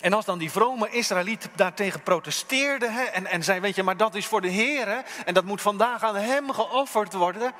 En 0.00 0.12
als 0.12 0.24
dan 0.24 0.38
die 0.38 0.50
vrome 0.50 0.90
Israëliet 0.90 1.48
daartegen 1.54 2.02
protesteerde 2.02 2.90
hè, 2.90 3.02
en, 3.02 3.26
en 3.26 3.44
zei, 3.44 3.60
weet 3.60 3.74
je, 3.74 3.82
maar 3.82 3.96
dat 3.96 4.14
is 4.14 4.26
voor 4.26 4.40
de 4.40 4.48
Heer 4.48 5.04
en 5.24 5.34
dat 5.34 5.44
moet 5.44 5.60
vandaag 5.60 6.02
aan 6.02 6.16
hem 6.16 6.52
geofferd 6.52 7.12
worden. 7.12 7.52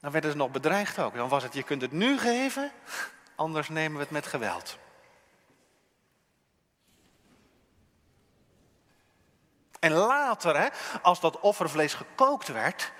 Dan 0.00 0.10
werden 0.10 0.30
ze 0.30 0.36
nog 0.36 0.50
bedreigd 0.50 0.98
ook. 0.98 1.14
Dan 1.14 1.28
was 1.28 1.42
het, 1.42 1.54
je 1.54 1.62
kunt 1.62 1.82
het 1.82 1.92
nu 1.92 2.18
geven, 2.18 2.72
anders 3.34 3.68
nemen 3.68 3.96
we 3.96 4.02
het 4.02 4.10
met 4.12 4.26
geweld. 4.26 4.78
En 9.80 9.92
later, 9.92 10.56
hè, 10.56 10.68
als 11.02 11.20
dat 11.20 11.40
offervlees 11.40 11.94
gekookt 11.94 12.48
werd, 12.48 12.92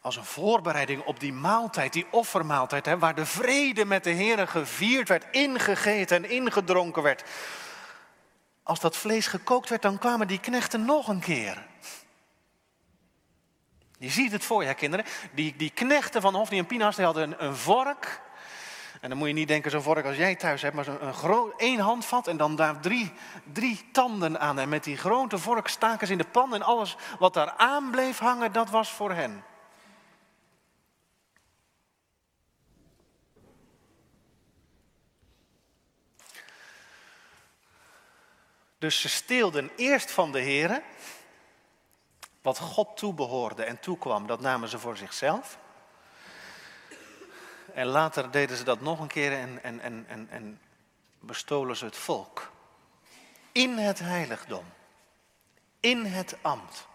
als 0.00 0.16
een 0.16 0.24
voorbereiding 0.24 1.02
op 1.04 1.20
die 1.20 1.32
maaltijd, 1.32 1.92
die 1.92 2.06
offermaaltijd, 2.10 2.86
hè, 2.86 2.98
waar 2.98 3.14
de 3.14 3.26
vrede 3.26 3.84
met 3.84 4.04
de 4.04 4.10
Heer 4.10 4.48
gevierd 4.48 5.08
werd, 5.08 5.26
ingegeten 5.30 6.16
en 6.16 6.30
ingedronken 6.30 7.02
werd. 7.02 7.24
Als 8.62 8.80
dat 8.80 8.96
vlees 8.96 9.26
gekookt 9.26 9.68
werd, 9.68 9.82
dan 9.82 9.98
kwamen 9.98 10.26
die 10.26 10.40
knechten 10.40 10.84
nog 10.84 11.08
een 11.08 11.20
keer. 11.20 11.66
Je 13.98 14.10
ziet 14.10 14.32
het 14.32 14.44
voor 14.44 14.64
je, 14.64 14.74
kinderen. 14.74 15.06
Die, 15.32 15.56
die 15.56 15.70
knechten 15.70 16.20
van 16.20 16.34
Hofni 16.34 16.58
en 16.58 16.66
Pinas 16.66 16.96
die 16.96 17.04
hadden 17.04 17.22
een, 17.22 17.44
een 17.44 17.56
vork 17.56 18.20
en 19.02 19.08
dan 19.08 19.18
moet 19.18 19.28
je 19.28 19.34
niet 19.34 19.48
denken 19.48 19.70
zo'n 19.70 19.82
vork 19.82 20.04
als 20.04 20.16
jij 20.16 20.36
thuis 20.36 20.62
hebt, 20.62 20.74
maar 20.74 20.84
zo'n 20.84 21.14
groot, 21.14 21.60
één 21.60 21.78
handvat 21.78 22.26
en 22.26 22.36
dan 22.36 22.56
daar 22.56 22.80
drie, 22.80 23.12
drie 23.52 23.88
tanden 23.92 24.40
aan. 24.40 24.58
En 24.58 24.68
met 24.68 24.84
die 24.84 24.96
grote 24.96 25.38
vork 25.38 25.68
staken 25.68 26.06
ze 26.06 26.12
in 26.12 26.18
de 26.18 26.24
pan 26.24 26.54
en 26.54 26.62
alles 26.62 26.96
wat 27.18 27.34
daar 27.34 27.50
aan 27.50 27.90
bleef 27.90 28.18
hangen, 28.18 28.52
dat 28.52 28.70
was 28.70 28.90
voor 28.90 29.12
hen. 29.12 29.44
Dus 38.78 39.00
ze 39.00 39.08
steelden 39.08 39.70
eerst 39.76 40.10
van 40.10 40.32
de 40.32 40.40
heren 40.40 40.82
wat 42.42 42.58
God 42.58 42.96
toebehoorde 42.96 43.64
en 43.64 43.80
toekwam, 43.80 44.26
dat 44.26 44.40
namen 44.40 44.68
ze 44.68 44.78
voor 44.78 44.96
zichzelf. 44.96 45.58
En 47.74 47.86
later 47.86 48.30
deden 48.30 48.56
ze 48.56 48.64
dat 48.64 48.80
nog 48.80 49.00
een 49.00 49.08
keer 49.08 49.32
en, 49.32 49.62
en, 49.62 49.80
en, 49.80 50.04
en, 50.08 50.26
en 50.30 50.60
bestolen 51.20 51.76
ze 51.76 51.84
het 51.84 51.96
volk. 51.96 52.50
In 53.52 53.78
het 53.78 53.98
heiligdom. 53.98 54.64
In 55.80 56.04
het 56.04 56.36
ambt. 56.40 56.86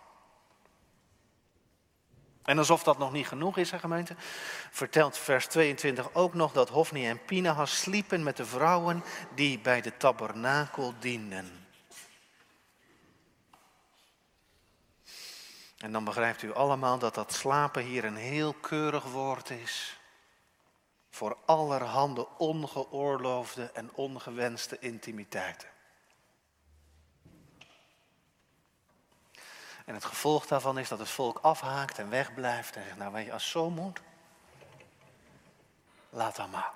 En 2.44 2.58
alsof 2.58 2.84
dat 2.84 2.98
nog 2.98 3.12
niet 3.12 3.28
genoeg 3.28 3.58
is, 3.58 3.72
hè, 3.72 3.80
gemeente, 3.80 4.16
vertelt 4.72 5.18
vers 5.18 5.48
22 5.48 6.14
ook 6.14 6.34
nog 6.34 6.52
dat 6.52 6.70
Hofni 6.70 7.08
en 7.08 7.26
Pinahas 7.26 7.80
sliepen 7.80 8.24
met 8.24 8.38
de 8.38 8.46
vrouwen 8.46 9.04
die 9.36 9.60
bij 9.60 9.82
de 9.82 9.98
tabernakel 9.98 10.94
dienden. 11.00 11.68
En 15.78 15.92
dan 15.92 16.04
begrijpt 16.04 16.42
u 16.42 16.54
allemaal 16.54 16.98
dat 17.00 17.16
dat 17.16 17.34
slapen 17.34 17.84
hier 17.84 18.06
een 18.06 18.16
heel 18.16 18.54
keurig 18.54 19.04
woord 19.04 19.50
is 19.50 19.97
voor 21.18 21.38
allerhande 21.46 22.28
ongeoorloofde 22.38 23.72
en 23.72 23.90
ongewenste 23.94 24.80
intimiteiten. 24.80 25.70
En 29.86 29.94
het 29.94 30.06
gevolg 30.06 30.48
daarvan 30.48 30.78
is 30.78 30.90
dat 30.90 31.00
het 31.00 31.10
volk 31.10 31.40
afhaakt 31.42 31.98
en 31.98 32.10
wegblijft 32.10 32.76
en 32.76 32.84
zegt, 32.84 32.98
nou 32.98 33.14
weet 33.14 33.26
je, 33.26 33.34
als 33.34 33.50
zo 33.50 33.70
moet, 33.70 34.02
laat 36.10 36.36
dan 36.36 36.50
maar. 36.50 36.74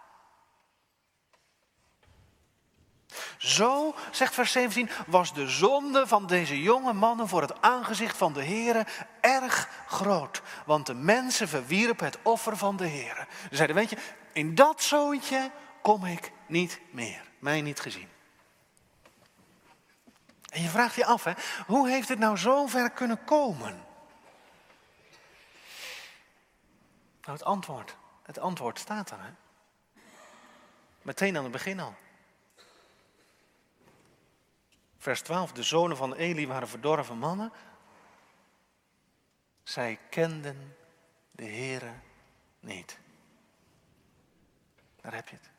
Zo, 3.38 3.96
zegt 4.12 4.34
vers 4.34 4.52
17, 4.52 4.90
was 5.08 5.34
de 5.34 5.48
zonde 5.48 6.08
van 6.08 6.28
deze 6.28 6.62
jonge 6.62 6.94
mannen 6.94 7.28
voor 7.28 7.42
het 7.42 7.62
aangezicht 7.62 8.18
van 8.18 8.34
de 8.34 8.44
Heere 8.44 8.86
erg 9.22 9.70
groot. 9.88 10.42
Want 10.66 10.86
de 10.86 10.94
mensen 10.94 11.48
verwierpen 11.48 12.06
het 12.06 12.18
offer 12.22 12.58
van 12.58 12.78
de 12.78 12.88
Heere. 12.88 13.28
Ze 13.50 13.56
zeiden, 13.56 13.76
weet 13.76 13.90
je, 13.90 13.98
in 14.34 14.56
dat 14.56 14.82
zoontje 14.82 15.52
kom 15.82 16.06
ik 16.06 16.32
niet 16.48 16.80
meer. 16.92 17.30
Mij 17.40 17.62
niet 17.62 17.80
gezien. 17.80 18.10
En 20.52 20.62
je 20.62 20.70
vraagt 20.70 20.96
je 20.96 21.06
af, 21.06 21.24
hè, 21.24 21.34
hoe 21.66 21.90
heeft 21.90 22.10
het 22.10 22.20
nou 22.20 22.38
zo 22.38 22.68
ver 22.68 22.92
kunnen 22.92 23.24
komen? 23.24 23.86
Nou, 27.22 27.38
het 27.38 27.44
antwoord, 27.44 27.96
het 28.24 28.40
antwoord 28.40 28.80
staat 28.80 29.12
er. 29.12 29.20
Hè? 29.20 29.32
Meteen 31.02 31.38
aan 31.38 31.44
het 31.44 31.52
begin 31.52 31.80
al. 31.80 31.96
Vers 34.98 35.22
12, 35.22 35.52
de 35.52 35.64
zonen 35.64 35.98
van 35.98 36.14
Eli 36.14 36.48
waren 36.48 36.68
verdorven 36.68 37.18
mannen. 37.18 37.52
Zij 39.64 40.00
kenden 40.10 40.78
de 41.32 41.46
Heere 41.46 41.94
niet. 42.60 43.00
Daar 45.02 45.14
heb 45.14 45.30
je 45.30 45.36
het. 45.36 45.50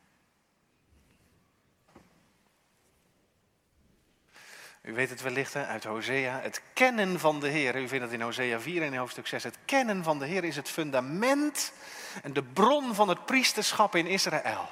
U 4.82 4.94
weet 4.94 5.10
het 5.10 5.22
wellicht 5.22 5.56
uit 5.56 5.84
Hosea, 5.84 6.40
het 6.40 6.62
kennen 6.72 7.20
van 7.20 7.40
de 7.40 7.48
Heer. 7.48 7.76
U 7.76 7.88
vindt 7.88 8.04
het 8.04 8.14
in 8.14 8.20
Hosea 8.20 8.60
4 8.60 8.82
en 8.82 8.92
in 8.92 8.98
hoofdstuk 8.98 9.26
6. 9.26 9.42
Het 9.42 9.58
kennen 9.64 10.02
van 10.02 10.18
de 10.18 10.26
Heer 10.26 10.44
is 10.44 10.56
het 10.56 10.68
fundament 10.68 11.72
en 12.22 12.32
de 12.32 12.42
bron 12.42 12.94
van 12.94 13.08
het 13.08 13.26
priesterschap 13.26 13.96
in 13.96 14.06
Israël. 14.06 14.68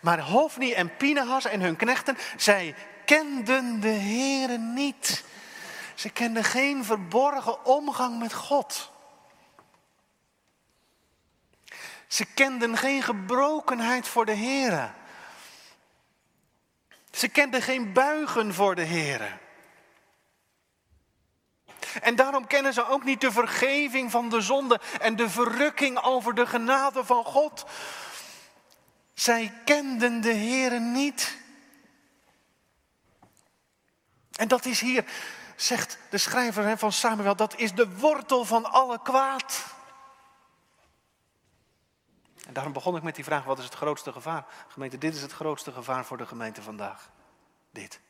Maar 0.00 0.20
Hofni 0.20 0.72
en 0.72 0.96
Pinehas 0.96 1.44
en 1.44 1.60
hun 1.60 1.76
knechten, 1.76 2.16
zij 2.36 2.74
kenden 3.04 3.80
de 3.80 3.88
Heer 3.88 4.58
niet. 4.58 5.24
Ze 5.94 6.10
kenden 6.10 6.44
geen 6.44 6.84
verborgen 6.84 7.64
omgang 7.64 8.18
met 8.18 8.34
God. 8.34 8.92
Ze 12.10 12.24
kenden 12.24 12.76
geen 12.76 13.02
gebrokenheid 13.02 14.08
voor 14.08 14.26
de 14.26 14.32
Heer. 14.32 14.94
Ze 17.10 17.28
kenden 17.28 17.62
geen 17.62 17.92
buigen 17.92 18.54
voor 18.54 18.74
de 18.74 18.82
Heer. 18.82 19.38
En 22.02 22.16
daarom 22.16 22.46
kennen 22.46 22.72
ze 22.72 22.86
ook 22.86 23.04
niet 23.04 23.20
de 23.20 23.32
vergeving 23.32 24.10
van 24.10 24.28
de 24.28 24.40
zonde 24.40 24.80
en 25.00 25.16
de 25.16 25.30
verrukking 25.30 25.98
over 25.98 26.34
de 26.34 26.46
genade 26.46 27.04
van 27.04 27.24
God. 27.24 27.64
Zij 29.14 29.52
kenden 29.64 30.20
de 30.20 30.32
Heer 30.32 30.80
niet. 30.80 31.36
En 34.36 34.48
dat 34.48 34.64
is 34.64 34.80
hier, 34.80 35.04
zegt 35.56 35.98
de 36.10 36.18
schrijver 36.18 36.78
van 36.78 36.92
Samuel, 36.92 37.36
dat 37.36 37.56
is 37.56 37.74
de 37.74 37.96
wortel 37.96 38.44
van 38.44 38.72
alle 38.72 39.02
kwaad. 39.02 39.78
En 42.50 42.56
daarom 42.56 42.74
begon 42.74 42.96
ik 42.96 43.02
met 43.02 43.14
die 43.14 43.24
vraag, 43.24 43.44
wat 43.44 43.58
is 43.58 43.64
het 43.64 43.74
grootste 43.74 44.12
gevaar? 44.12 44.46
Gemeente, 44.68 44.98
dit 44.98 45.14
is 45.14 45.22
het 45.22 45.32
grootste 45.32 45.72
gevaar 45.72 46.04
voor 46.04 46.16
de 46.16 46.26
gemeente 46.26 46.62
vandaag. 46.62 47.10
Dit. 47.70 48.00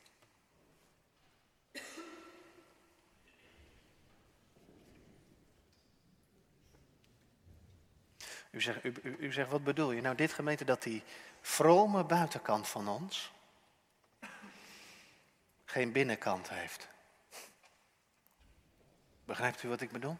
U 8.50 8.60
zegt, 8.60 8.84
u, 8.84 8.94
u, 9.02 9.16
u 9.18 9.32
zegt, 9.32 9.50
wat 9.50 9.64
bedoel 9.64 9.92
je? 9.92 10.00
Nou, 10.00 10.16
dit 10.16 10.32
gemeente 10.32 10.64
dat 10.64 10.82
die 10.82 11.02
vrome 11.40 12.04
buitenkant 12.04 12.68
van 12.68 12.88
ons 12.88 13.32
geen 15.64 15.92
binnenkant 15.92 16.48
heeft. 16.48 16.88
Begrijpt 19.24 19.62
u 19.62 19.68
wat 19.68 19.80
ik 19.80 19.90
bedoel? 19.90 20.18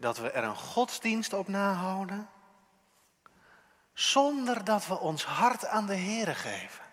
Dat 0.00 0.18
we 0.18 0.30
er 0.30 0.44
een 0.44 0.56
godsdienst 0.56 1.32
op 1.32 1.48
nahouden, 1.48 2.28
zonder 3.92 4.64
dat 4.64 4.86
we 4.86 4.98
ons 4.98 5.24
hart 5.24 5.66
aan 5.66 5.86
de 5.86 5.96
Here 5.96 6.34
geven. 6.34 6.84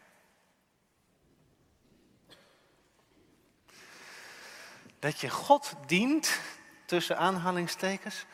Dat 5.00 5.20
je 5.20 5.30
God 5.30 5.74
dient, 5.86 6.40
tussen 6.86 7.18
aanhalingstekens, 7.18 8.26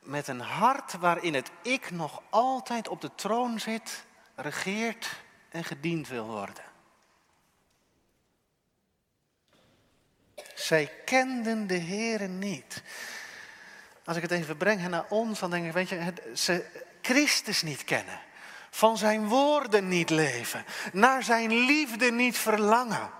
met 0.00 0.28
een 0.28 0.40
hart 0.40 0.92
waarin 0.92 1.34
het 1.34 1.50
ik 1.62 1.90
nog 1.90 2.22
altijd 2.30 2.88
op 2.88 3.00
de 3.00 3.14
troon 3.14 3.60
zit, 3.60 4.04
regeert 4.34 5.10
en 5.48 5.64
gediend 5.64 6.08
wil 6.08 6.26
worden. 6.26 6.64
Zij 10.54 10.86
kenden 11.04 11.66
de 11.66 11.78
Heere 11.78 12.26
niet. 12.26 12.82
Als 14.04 14.16
ik 14.16 14.22
het 14.22 14.30
even 14.30 14.56
breng 14.56 14.88
naar 14.88 15.06
ons, 15.08 15.38
dan 15.38 15.50
denk 15.50 15.66
ik, 15.66 15.72
weet 15.72 15.88
je, 15.88 16.12
ze 16.34 16.64
Christus 17.02 17.62
niet 17.62 17.84
kennen. 17.84 18.20
Van 18.70 18.98
zijn 18.98 19.28
woorden 19.28 19.88
niet 19.88 20.10
leven. 20.10 20.64
Naar 20.92 21.22
zijn 21.22 21.52
liefde 21.52 22.10
niet 22.10 22.38
verlangen. 22.38 23.10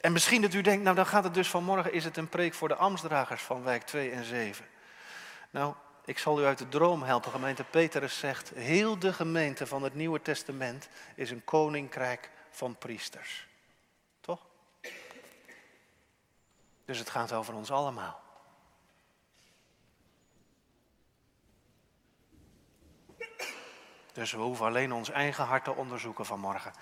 En 0.00 0.12
misschien 0.12 0.42
dat 0.42 0.54
u 0.54 0.60
denkt, 0.60 0.82
nou 0.84 0.96
dan 0.96 1.06
gaat 1.06 1.24
het 1.24 1.34
dus 1.34 1.48
vanmorgen, 1.48 1.92
is 1.92 2.04
het 2.04 2.16
een 2.16 2.28
preek 2.28 2.54
voor 2.54 2.68
de 2.68 2.74
ambtsdragers 2.74 3.42
van 3.42 3.62
wijk 3.62 3.82
2 3.82 4.10
en 4.10 4.24
7. 4.24 4.66
Nou, 5.50 5.74
ik 6.04 6.18
zal 6.18 6.40
u 6.40 6.44
uit 6.44 6.58
de 6.58 6.68
droom 6.68 7.02
helpen. 7.02 7.30
Gemeente 7.30 7.64
Petrus 7.64 8.18
zegt, 8.18 8.52
heel 8.54 8.98
de 8.98 9.12
gemeente 9.12 9.66
van 9.66 9.82
het 9.82 9.94
Nieuwe 9.94 10.22
Testament 10.22 10.88
is 11.14 11.30
een 11.30 11.44
koninkrijk 11.44 12.30
van 12.50 12.76
priesters. 12.76 13.46
Toch? 14.20 14.40
Dus 16.88 16.98
het 16.98 17.10
gaat 17.10 17.32
over 17.32 17.54
ons 17.54 17.70
allemaal. 17.70 18.20
Dus 24.12 24.32
we 24.32 24.38
hoeven 24.38 24.66
alleen 24.66 24.92
ons 24.92 25.10
eigen 25.10 25.44
hart 25.44 25.64
te 25.64 25.74
onderzoeken 25.74 26.26
vanmorgen. 26.26 26.72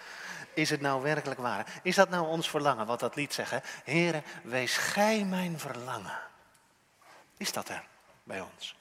Is 0.55 0.71
het 0.71 0.81
nou 0.81 1.03
werkelijk 1.03 1.41
waar? 1.41 1.81
Is 1.83 1.95
dat 1.95 2.09
nou 2.09 2.27
ons 2.27 2.51
verlangen, 2.51 2.87
wat 2.87 3.01
dat 3.01 3.17
lied 3.17 3.35
zegt? 3.35 3.83
Heren, 3.85 4.23
wees 4.43 4.77
gij 4.77 5.25
mijn 5.25 5.59
verlangen. 5.59 6.19
Is 7.37 7.53
dat 7.53 7.69
er 7.69 7.85
bij 8.23 8.41
ons? 8.41 8.77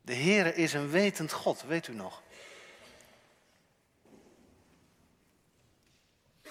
De 0.00 0.14
Heere 0.14 0.54
is 0.54 0.72
een 0.72 0.90
wetend 0.90 1.32
God, 1.32 1.62
weet 1.62 1.86
u 1.86 1.94
nog? 1.94 2.22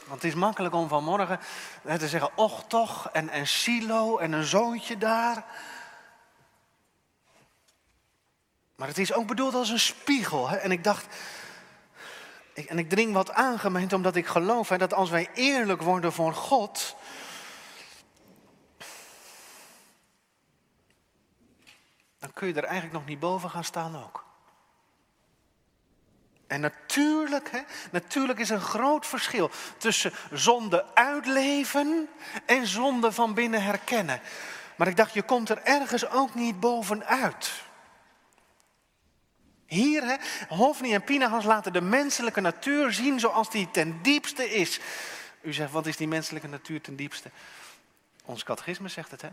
Want 0.06 0.22
het 0.22 0.32
is 0.32 0.34
makkelijk 0.34 0.76
om 0.76 0.88
vanmorgen 0.88 1.40
te 1.98 2.08
zeggen, 2.08 2.38
och 2.38 2.64
toch, 2.68 3.10
en, 3.12 3.30
en 3.30 3.48
silo, 3.48 4.18
en 4.18 4.32
een 4.32 4.44
zoontje 4.44 4.98
daar. 4.98 5.46
Maar 8.76 8.88
het 8.88 8.98
is 8.98 9.14
ook 9.14 9.28
bedoeld 9.28 9.54
als 9.54 9.70
een 9.70 9.80
spiegel. 9.80 10.50
Hè? 10.50 10.56
En 10.56 10.72
ik 10.72 10.84
dacht, 10.84 11.16
en 12.54 12.78
ik 12.78 12.90
dring 12.90 13.14
wat 13.14 13.32
aangemeend 13.32 13.94
omdat 13.94 14.16
ik 14.16 14.28
geloof 14.28 14.68
dat 14.68 14.94
als 14.94 15.10
wij 15.10 15.30
eerlijk 15.34 15.82
worden 15.82 16.14
voor 16.14 16.34
God, 16.34 16.96
dan 22.20 22.34
kun 22.34 22.48
je 22.48 22.54
er 22.54 22.64
eigenlijk 22.64 22.94
nog 22.94 23.06
niet 23.06 23.20
boven 23.20 23.50
gaan 23.50 23.64
staan 23.64 24.04
ook. 24.04 24.33
En 26.54 26.62
natuurlijk, 26.62 27.52
hè, 27.52 27.62
natuurlijk 27.92 28.40
is 28.40 28.50
een 28.50 28.62
groot 28.62 29.08
verschil 29.08 29.52
tussen 29.78 30.14
zonde 30.32 30.96
uitleven 30.96 32.10
en 32.46 32.68
zonde 32.68 33.12
van 33.12 33.34
binnen 33.34 33.64
herkennen. 33.64 34.22
Maar 34.76 34.88
ik 34.88 34.96
dacht, 34.96 35.14
je 35.14 35.24
komt 35.24 35.50
er 35.50 35.62
ergens 35.64 36.10
ook 36.10 36.36
niet 36.36 36.60
bovenuit. 36.60 37.52
Hier, 39.66 40.04
hè, 40.04 40.16
Hofni 40.48 40.94
en 40.94 41.04
Pinahas 41.04 41.46
laten 41.46 41.74
de 41.74 41.82
menselijke 41.82 42.42
natuur 42.42 42.92
zien 42.92 43.20
zoals 43.20 43.50
die 43.50 43.72
ten 43.72 44.02
diepste 44.02 44.50
is. 44.50 44.80
U 45.42 45.54
zegt, 45.54 45.72
wat 45.72 45.86
is 45.86 45.98
die 45.98 46.08
menselijke 46.08 46.48
natuur 46.48 46.82
ten 46.82 46.96
diepste? 46.96 47.32
Ons 48.26 48.44
catechisme 48.44 48.88
zegt 48.88 49.12
het, 49.12 49.22
hè? 49.22 49.30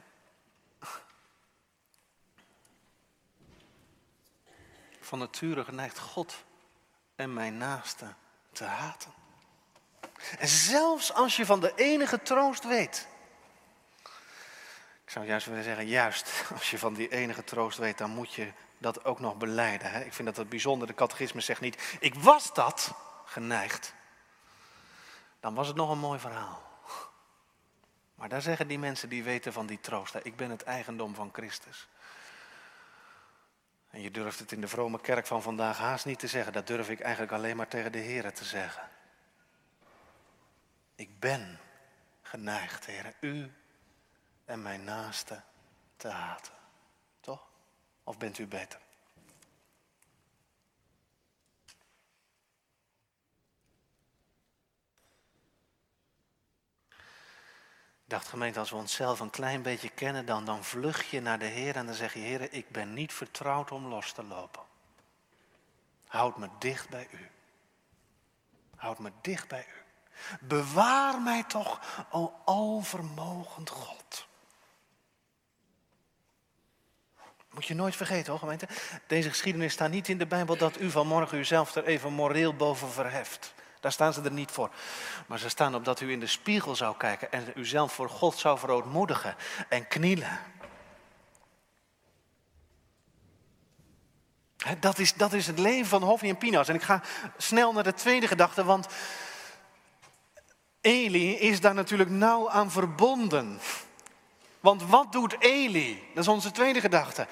Van 5.00 5.18
nature 5.18 5.64
geneigd 5.64 5.98
God 5.98 6.44
en 7.20 7.32
mijn 7.32 7.56
naaste 7.58 8.14
te 8.52 8.64
haten. 8.64 9.12
En 10.38 10.48
zelfs 10.48 11.12
als 11.12 11.36
je 11.36 11.46
van 11.46 11.60
de 11.60 11.72
enige 11.74 12.22
troost 12.22 12.64
weet. 12.64 13.08
Ik 15.04 15.16
zou 15.16 15.26
juist 15.26 15.46
willen 15.46 15.64
zeggen, 15.64 15.86
juist 15.86 16.44
als 16.54 16.70
je 16.70 16.78
van 16.78 16.94
die 16.94 17.08
enige 17.08 17.44
troost 17.44 17.78
weet, 17.78 17.98
dan 17.98 18.10
moet 18.10 18.34
je 18.34 18.52
dat 18.78 19.04
ook 19.04 19.20
nog 19.20 19.36
beleiden. 19.36 19.90
Hè? 19.90 20.04
Ik 20.04 20.12
vind 20.12 20.28
dat 20.28 20.36
het 20.36 20.48
bijzonder. 20.48 20.86
De 20.86 20.94
catechisme 20.94 21.40
zegt 21.40 21.60
niet, 21.60 21.96
ik 22.00 22.14
was 22.14 22.54
dat 22.54 22.94
geneigd. 23.24 23.94
Dan 25.40 25.54
was 25.54 25.66
het 25.66 25.76
nog 25.76 25.90
een 25.90 25.98
mooi 25.98 26.18
verhaal. 26.18 26.68
Maar 28.14 28.28
daar 28.28 28.42
zeggen 28.42 28.68
die 28.68 28.78
mensen 28.78 29.08
die 29.08 29.22
weten 29.22 29.52
van 29.52 29.66
die 29.66 29.80
troost. 29.80 30.14
Ik 30.22 30.36
ben 30.36 30.50
het 30.50 30.62
eigendom 30.62 31.14
van 31.14 31.30
Christus. 31.32 31.88
En 33.90 34.00
je 34.00 34.10
durft 34.10 34.38
het 34.38 34.52
in 34.52 34.60
de 34.60 34.68
vrome 34.68 35.00
kerk 35.00 35.26
van 35.26 35.42
vandaag 35.42 35.78
haast 35.78 36.04
niet 36.04 36.18
te 36.18 36.26
zeggen. 36.26 36.52
Dat 36.52 36.66
durf 36.66 36.90
ik 36.90 37.00
eigenlijk 37.00 37.32
alleen 37.32 37.56
maar 37.56 37.68
tegen 37.68 37.92
de 37.92 37.98
Heer 37.98 38.32
te 38.32 38.44
zeggen. 38.44 38.88
Ik 40.94 41.18
ben 41.18 41.58
geneigd, 42.22 42.86
Heer, 42.86 43.14
u 43.20 43.52
en 44.44 44.62
mijn 44.62 44.84
naaste 44.84 45.42
te 45.96 46.08
haten. 46.08 46.52
Toch? 47.20 47.46
Of 48.04 48.18
bent 48.18 48.38
u 48.38 48.46
beter? 48.46 48.80
Dacht 58.10 58.28
gemeente, 58.28 58.58
als 58.58 58.70
we 58.70 58.76
onszelf 58.76 59.20
een 59.20 59.30
klein 59.30 59.62
beetje 59.62 59.88
kennen, 59.88 60.26
dan, 60.26 60.44
dan 60.44 60.64
vlug 60.64 61.10
je 61.10 61.20
naar 61.20 61.38
de 61.38 61.44
Heer 61.44 61.76
en 61.76 61.86
dan 61.86 61.94
zeg 61.94 62.14
je, 62.14 62.20
Heer, 62.20 62.52
ik 62.52 62.70
ben 62.70 62.94
niet 62.94 63.12
vertrouwd 63.12 63.70
om 63.70 63.86
los 63.86 64.12
te 64.12 64.22
lopen. 64.22 64.62
Houd 66.06 66.36
me 66.36 66.48
dicht 66.58 66.88
bij 66.88 67.08
u. 67.10 67.28
Houd 68.76 68.98
me 68.98 69.12
dicht 69.20 69.48
bij 69.48 69.66
u. 69.68 69.78
Bewaar 70.40 71.20
mij 71.20 71.44
toch, 71.44 71.80
o 72.10 72.34
alvermogend 72.44 73.70
God. 73.70 74.26
Moet 77.50 77.66
je 77.66 77.74
nooit 77.74 77.96
vergeten 77.96 78.30
hoor 78.30 78.38
gemeente. 78.40 78.68
Deze 79.06 79.28
geschiedenis 79.28 79.72
staat 79.72 79.90
niet 79.90 80.08
in 80.08 80.18
de 80.18 80.26
Bijbel 80.26 80.56
dat 80.56 80.80
u 80.80 80.90
vanmorgen 80.90 81.38
uzelf 81.38 81.74
er 81.74 81.84
even 81.84 82.12
moreel 82.12 82.54
boven 82.54 82.90
verheft. 82.90 83.54
Daar 83.80 83.92
staan 83.92 84.12
ze 84.12 84.22
er 84.22 84.32
niet 84.32 84.50
voor. 84.50 84.70
Maar 85.26 85.38
ze 85.38 85.48
staan 85.48 85.74
op 85.74 85.84
dat 85.84 86.00
u 86.00 86.10
in 86.10 86.20
de 86.20 86.26
spiegel 86.26 86.76
zou 86.76 86.96
kijken 86.96 87.32
en 87.32 87.52
uzelf 87.54 87.92
voor 87.92 88.08
God 88.08 88.38
zou 88.38 88.58
verootmoedigen 88.58 89.36
en 89.68 89.88
knielen. 89.88 90.38
Dat 94.80 94.98
is, 94.98 95.14
dat 95.14 95.32
is 95.32 95.46
het 95.46 95.58
leven 95.58 95.86
van 95.86 96.02
Hoffi 96.02 96.28
en 96.28 96.38
Pinas. 96.38 96.68
En 96.68 96.74
ik 96.74 96.82
ga 96.82 97.02
snel 97.36 97.72
naar 97.72 97.84
de 97.84 97.94
tweede 97.94 98.26
gedachte, 98.26 98.64
want 98.64 98.86
Eli 100.80 101.38
is 101.38 101.60
daar 101.60 101.74
natuurlijk 101.74 102.10
nauw 102.10 102.50
aan 102.50 102.70
verbonden. 102.70 103.60
Want 104.60 104.82
wat 104.82 105.12
doet 105.12 105.36
Eli? 105.38 106.02
Dat 106.14 106.22
is 106.22 106.28
onze 106.28 106.50
tweede 106.50 106.80
gedachte. 106.80 107.26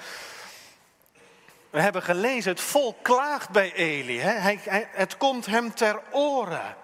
We 1.69 1.81
hebben 1.81 2.03
gelezen, 2.03 2.51
het 2.51 2.61
volk 2.61 3.03
klaagt 3.03 3.49
bij 3.49 3.73
Eli. 3.73 4.19
Hè? 4.19 4.31
Hij, 4.31 4.59
het 4.91 5.17
komt 5.17 5.45
hem 5.45 5.73
ter 5.73 6.01
oren. 6.11 6.75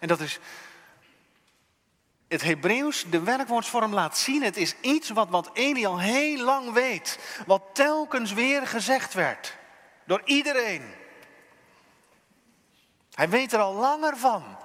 En 0.00 0.08
dat 0.08 0.20
is 0.20 0.38
het 2.28 2.42
Hebreeuws, 2.42 3.04
de 3.10 3.20
werkwoordsvorm 3.22 3.94
laat 3.94 4.18
zien. 4.18 4.42
Het 4.42 4.56
is 4.56 4.74
iets 4.80 5.10
wat, 5.10 5.28
wat 5.28 5.50
Eli 5.52 5.86
al 5.86 6.00
heel 6.00 6.44
lang 6.44 6.72
weet. 6.72 7.18
Wat 7.46 7.62
telkens 7.72 8.32
weer 8.32 8.66
gezegd 8.66 9.14
werd. 9.14 9.56
Door 10.04 10.22
iedereen. 10.24 10.94
Hij 13.14 13.28
weet 13.28 13.52
er 13.52 13.58
al 13.58 13.74
langer 13.74 14.16
van. 14.16 14.58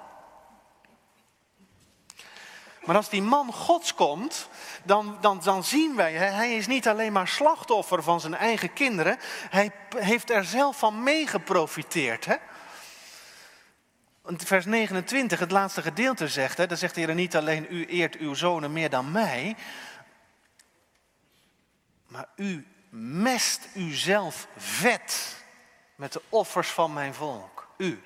Maar 2.86 2.95
als 2.95 3.10
die 3.10 3.21
man 3.21 3.54
Gods 3.54 3.93
komt, 3.93 4.50
dan, 4.84 5.17
dan, 5.21 5.39
dan 5.43 5.63
zien 5.63 5.95
wij, 5.95 6.13
hij 6.13 6.56
is 6.56 6.67
niet 6.67 6.88
alleen 6.88 7.12
maar 7.12 7.28
slachtoffer 7.28 8.04
van 8.04 8.19
zijn 8.19 8.36
eigen 8.36 8.74
kinderen, 8.74 9.17
hij 9.50 9.71
heeft 9.98 10.30
er 10.30 10.45
zelf 10.45 10.78
van 10.78 11.04
meegeprofiteerd. 11.04 12.28
Vers 14.26 14.65
29, 14.65 15.39
het 15.39 15.52
laatste 15.52 15.82
gedeelte 15.82 16.28
zegt, 16.28 16.58
hè, 16.58 16.67
dan 16.67 16.78
zegt 16.78 16.95
de 16.95 17.02
Heer 17.02 17.13
niet 17.13 17.36
alleen 17.36 17.67
u 17.69 17.86
eert 17.86 18.15
uw 18.15 18.34
zonen 18.34 18.74
meer 18.74 18.89
dan 18.89 19.12
mij, 19.12 19.56
maar 22.08 22.28
u 22.36 22.67
mest 22.89 23.67
uzelf 23.74 24.48
vet 24.58 25.43
met 25.95 26.13
de 26.13 26.21
offers 26.30 26.69
van 26.69 26.93
mijn 26.93 27.13
volk. 27.13 27.67
U. 27.78 28.02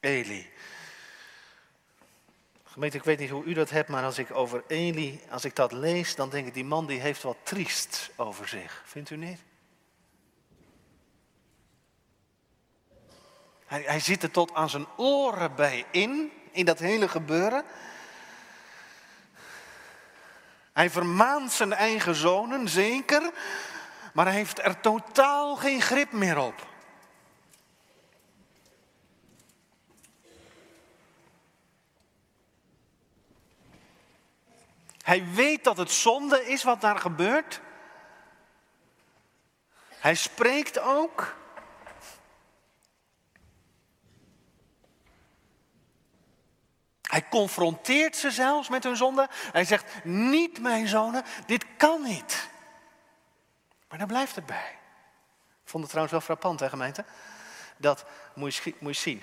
Eli. 0.00 0.50
Gemeente, 2.64 2.96
ik 2.96 3.04
weet 3.04 3.18
niet 3.18 3.30
hoe 3.30 3.44
u 3.44 3.52
dat 3.52 3.70
hebt, 3.70 3.88
maar 3.88 4.04
als 4.04 4.18
ik 4.18 4.34
over 4.34 4.64
Eli, 4.66 5.20
als 5.30 5.44
ik 5.44 5.56
dat 5.56 5.72
lees, 5.72 6.14
dan 6.14 6.30
denk 6.30 6.46
ik, 6.46 6.54
die 6.54 6.64
man 6.64 6.86
die 6.86 7.00
heeft 7.00 7.22
wat 7.22 7.36
triest 7.42 8.10
over 8.16 8.48
zich. 8.48 8.82
Vindt 8.86 9.10
u 9.10 9.16
niet? 9.16 9.40
Hij, 13.66 13.82
hij 13.82 14.00
zit 14.00 14.22
er 14.22 14.30
tot 14.30 14.54
aan 14.54 14.70
zijn 14.70 14.86
oren 14.96 15.54
bij 15.54 15.86
in, 15.90 16.32
in 16.50 16.64
dat 16.64 16.78
hele 16.78 17.08
gebeuren. 17.08 17.64
Hij 20.72 20.90
vermaant 20.90 21.52
zijn 21.52 21.72
eigen 21.72 22.14
zonen, 22.14 22.68
zeker, 22.68 23.30
maar 24.14 24.26
hij 24.26 24.34
heeft 24.34 24.58
er 24.58 24.80
totaal 24.80 25.56
geen 25.56 25.82
grip 25.82 26.12
meer 26.12 26.38
op. 26.38 26.69
Hij 35.10 35.24
weet 35.32 35.64
dat 35.64 35.76
het 35.76 35.90
zonde 35.90 36.46
is 36.46 36.62
wat 36.62 36.80
daar 36.80 36.98
gebeurt. 36.98 37.60
Hij 39.88 40.14
spreekt 40.14 40.78
ook. 40.78 41.36
Hij 47.02 47.28
confronteert 47.28 48.16
ze 48.16 48.30
zelfs 48.30 48.68
met 48.68 48.84
hun 48.84 48.96
zonde. 48.96 49.28
Hij 49.30 49.64
zegt, 49.64 50.04
niet 50.04 50.60
mijn 50.60 50.88
zonen, 50.88 51.24
dit 51.46 51.64
kan 51.76 52.02
niet. 52.02 52.48
Maar 53.88 53.98
daar 53.98 54.06
blijft 54.06 54.34
het 54.34 54.46
bij. 54.46 54.78
Ik 55.62 55.68
vond 55.68 55.82
het 55.82 55.92
trouwens 55.92 56.12
wel 56.12 56.26
frappant, 56.26 56.60
hè 56.60 56.68
gemeente? 56.68 57.04
Dat 57.76 58.04
moet 58.34 58.54
je, 58.54 58.74
moet 58.78 58.94
je 58.94 59.00
zien. 59.00 59.22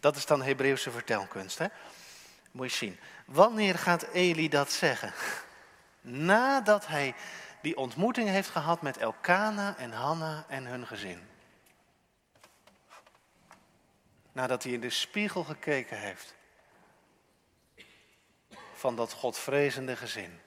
Dat 0.00 0.16
is 0.16 0.26
dan 0.26 0.42
Hebreeuwse 0.42 0.90
vertelkunst, 0.90 1.58
hè? 1.58 1.66
Moet 2.50 2.70
je 2.70 2.76
zien. 2.76 2.98
Wanneer 3.32 3.78
gaat 3.78 4.02
Eli 4.02 4.48
dat 4.48 4.72
zeggen? 4.72 5.12
Nadat 6.26 6.86
hij 6.86 7.14
die 7.62 7.76
ontmoeting 7.76 8.28
heeft 8.28 8.48
gehad 8.48 8.82
met 8.82 8.96
Elkana 8.96 9.76
en 9.76 9.92
Hanna 9.92 10.44
en 10.48 10.66
hun 10.66 10.86
gezin. 10.86 11.28
Nadat 14.32 14.62
hij 14.62 14.72
in 14.72 14.80
de 14.80 14.90
spiegel 14.90 15.44
gekeken 15.44 15.98
heeft 15.98 16.34
van 18.74 18.96
dat 18.96 19.12
godvrezende 19.12 19.96
gezin. 19.96 20.40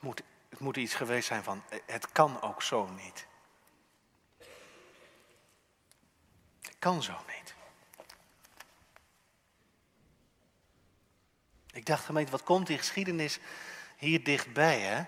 Moet, 0.00 0.22
het 0.48 0.58
moet 0.58 0.76
iets 0.76 0.94
geweest 0.94 1.26
zijn 1.26 1.42
van, 1.42 1.62
het 1.86 2.12
kan 2.12 2.42
ook 2.42 2.62
zo 2.62 2.86
niet. 2.86 3.26
Het 6.60 6.76
kan 6.78 7.02
zo 7.02 7.16
niet. 7.26 7.41
Ik 11.72 11.86
dacht, 11.86 12.04
gemeente, 12.04 12.30
wat 12.30 12.42
komt 12.42 12.66
die 12.66 12.78
geschiedenis 12.78 13.38
hier 13.96 14.24
dichtbij, 14.24 14.80
hè? 14.80 15.04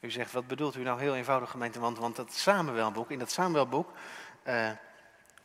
U 0.00 0.10
zegt, 0.10 0.32
wat 0.32 0.46
bedoelt 0.46 0.76
u 0.76 0.82
nou 0.82 1.00
heel 1.00 1.16
eenvoudig, 1.16 1.50
gemeente? 1.50 1.80
Want, 1.80 1.98
want 1.98 2.16
dat 2.16 2.32
Samuelboek, 2.32 3.10
in 3.10 3.18
dat 3.18 3.30
Samuelboek 3.30 3.92
uh, 4.44 4.70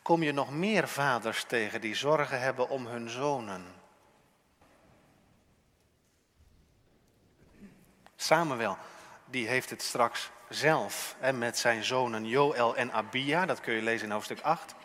kom 0.02 0.24
je 0.24 0.32
nog 0.32 0.52
meer 0.52 0.88
vaders 0.88 1.44
tegen 1.44 1.82
die 1.82 1.96
zorgen 1.96 2.42
hebben 2.42 2.70
om 2.70 2.88
hun 2.88 3.10
zonen. 3.10 3.66
Samuel, 8.16 8.78
die 9.26 9.48
heeft 9.48 9.70
het 9.70 9.82
straks 9.82 10.30
zelf 10.50 11.16
hè, 11.20 11.34
met 11.34 11.58
zijn 11.58 11.84
zonen 11.84 12.26
Joël 12.26 12.76
en 12.76 12.92
Abia, 12.92 13.46
dat 13.46 13.60
kun 13.60 13.74
je 13.74 13.82
lezen 13.82 14.08
in 14.08 14.14
hoofdstuk 14.14 14.42
8. 14.42 14.76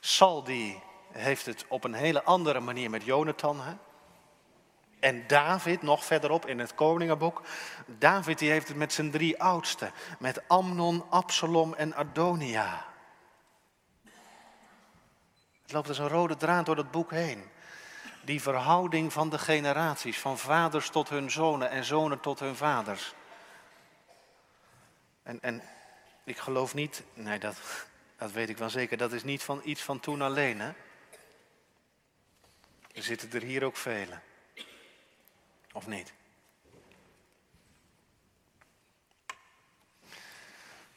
Sal 0.00 0.44
die 0.44 0.82
heeft 1.14 1.46
het 1.46 1.64
op 1.68 1.84
een 1.84 1.94
hele 1.94 2.22
andere 2.22 2.60
manier 2.60 2.90
met 2.90 3.04
Jonathan. 3.04 3.60
Hè? 3.60 3.72
En 5.00 5.26
David, 5.26 5.82
nog 5.82 6.04
verderop 6.04 6.46
in 6.46 6.58
het 6.58 6.74
Koningenboek, 6.74 7.42
David 7.86 8.38
die 8.38 8.50
heeft 8.50 8.68
het 8.68 8.76
met 8.76 8.92
zijn 8.92 9.10
drie 9.10 9.42
oudsten, 9.42 9.92
met 10.18 10.48
Amnon, 10.48 11.10
Absalom 11.10 11.74
en 11.74 11.94
Adonia. 11.94 12.84
Het 15.62 15.72
loopt 15.72 15.88
als 15.88 15.98
een 15.98 16.08
rode 16.08 16.36
draad 16.36 16.66
door 16.66 16.76
het 16.76 16.90
boek 16.90 17.10
heen. 17.10 17.44
Die 18.22 18.42
verhouding 18.42 19.12
van 19.12 19.30
de 19.30 19.38
generaties, 19.38 20.18
van 20.18 20.38
vaders 20.38 20.90
tot 20.90 21.08
hun 21.08 21.30
zonen 21.30 21.70
en 21.70 21.84
zonen 21.84 22.20
tot 22.20 22.40
hun 22.40 22.56
vaders. 22.56 23.14
En, 25.22 25.38
en 25.40 25.62
ik 26.24 26.38
geloof 26.38 26.74
niet, 26.74 27.02
nee 27.14 27.38
dat, 27.38 27.56
dat 28.18 28.32
weet 28.32 28.48
ik 28.48 28.58
wel 28.58 28.70
zeker, 28.70 28.96
dat 28.96 29.12
is 29.12 29.24
niet 29.24 29.42
van 29.42 29.60
iets 29.64 29.82
van 29.82 30.00
toen 30.00 30.22
alleen. 30.22 30.60
Hè? 30.60 30.72
Er 32.94 33.02
zitten 33.02 33.32
er 33.32 33.42
hier 33.42 33.64
ook 33.64 33.76
velen. 33.76 34.22
Of 35.72 35.86
niet? 35.86 36.12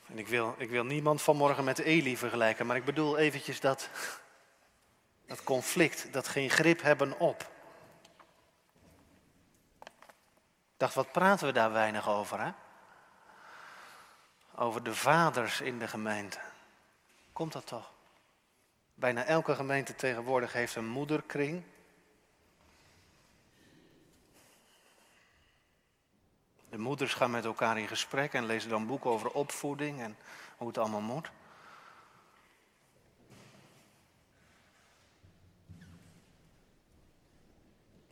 En 0.08 0.18
ik 0.18 0.28
wil, 0.28 0.56
ik 0.58 0.70
wil 0.70 0.86
niemand 0.86 1.22
vanmorgen 1.22 1.64
met 1.64 1.80
Eli 1.80 2.18
vergelijken, 2.18 2.66
maar 2.66 2.76
ik 2.76 2.86
bedoel 2.86 3.18
eventjes 3.18 3.60
dat, 3.60 3.90
dat 5.26 5.44
conflict, 5.44 6.14
dat 6.14 6.28
geen 6.28 6.50
grip 6.50 6.82
hebben 6.82 7.20
op. 7.20 7.42
Ik 10.74 10.84
dacht, 10.84 10.94
wat 10.94 11.12
praten 11.12 11.48
we 11.48 11.54
daar 11.54 11.72
weinig 11.72 12.10
over, 12.10 12.40
hè? 12.40 12.52
Over 14.56 14.84
de 14.84 14.96
vaders 14.96 15.62
in 15.62 15.80
de 15.80 15.88
gemeente. 15.88 16.40
Komt 17.34 17.54
dat 17.54 17.68
toch? 17.68 17.92
Bijna 18.94 19.26
elke 19.26 19.56
gemeente 19.56 19.96
tegenwoordig 19.96 20.54
heeft 20.54 20.76
een 20.76 20.88
moederkring. 20.88 21.64
De 26.70 26.78
moeders 26.78 27.14
gaan 27.14 27.32
met 27.32 27.46
elkaar 27.46 27.78
in 27.80 27.88
gesprek 27.88 28.34
en 28.34 28.46
lezen 28.46 28.70
dan 28.70 28.88
boeken 28.88 29.10
over 29.10 29.32
opvoeding 29.32 30.02
en 30.02 30.18
hoe 30.58 30.68
het 30.68 30.78
allemaal 30.78 31.02
moet. 31.02 31.32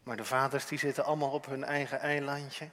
Maar 0.03 0.17
de 0.17 0.25
vaders 0.25 0.65
die 0.65 0.77
zitten 0.77 1.05
allemaal 1.05 1.31
op 1.31 1.45
hun 1.45 1.63
eigen 1.63 1.99
eilandje. 1.99 2.69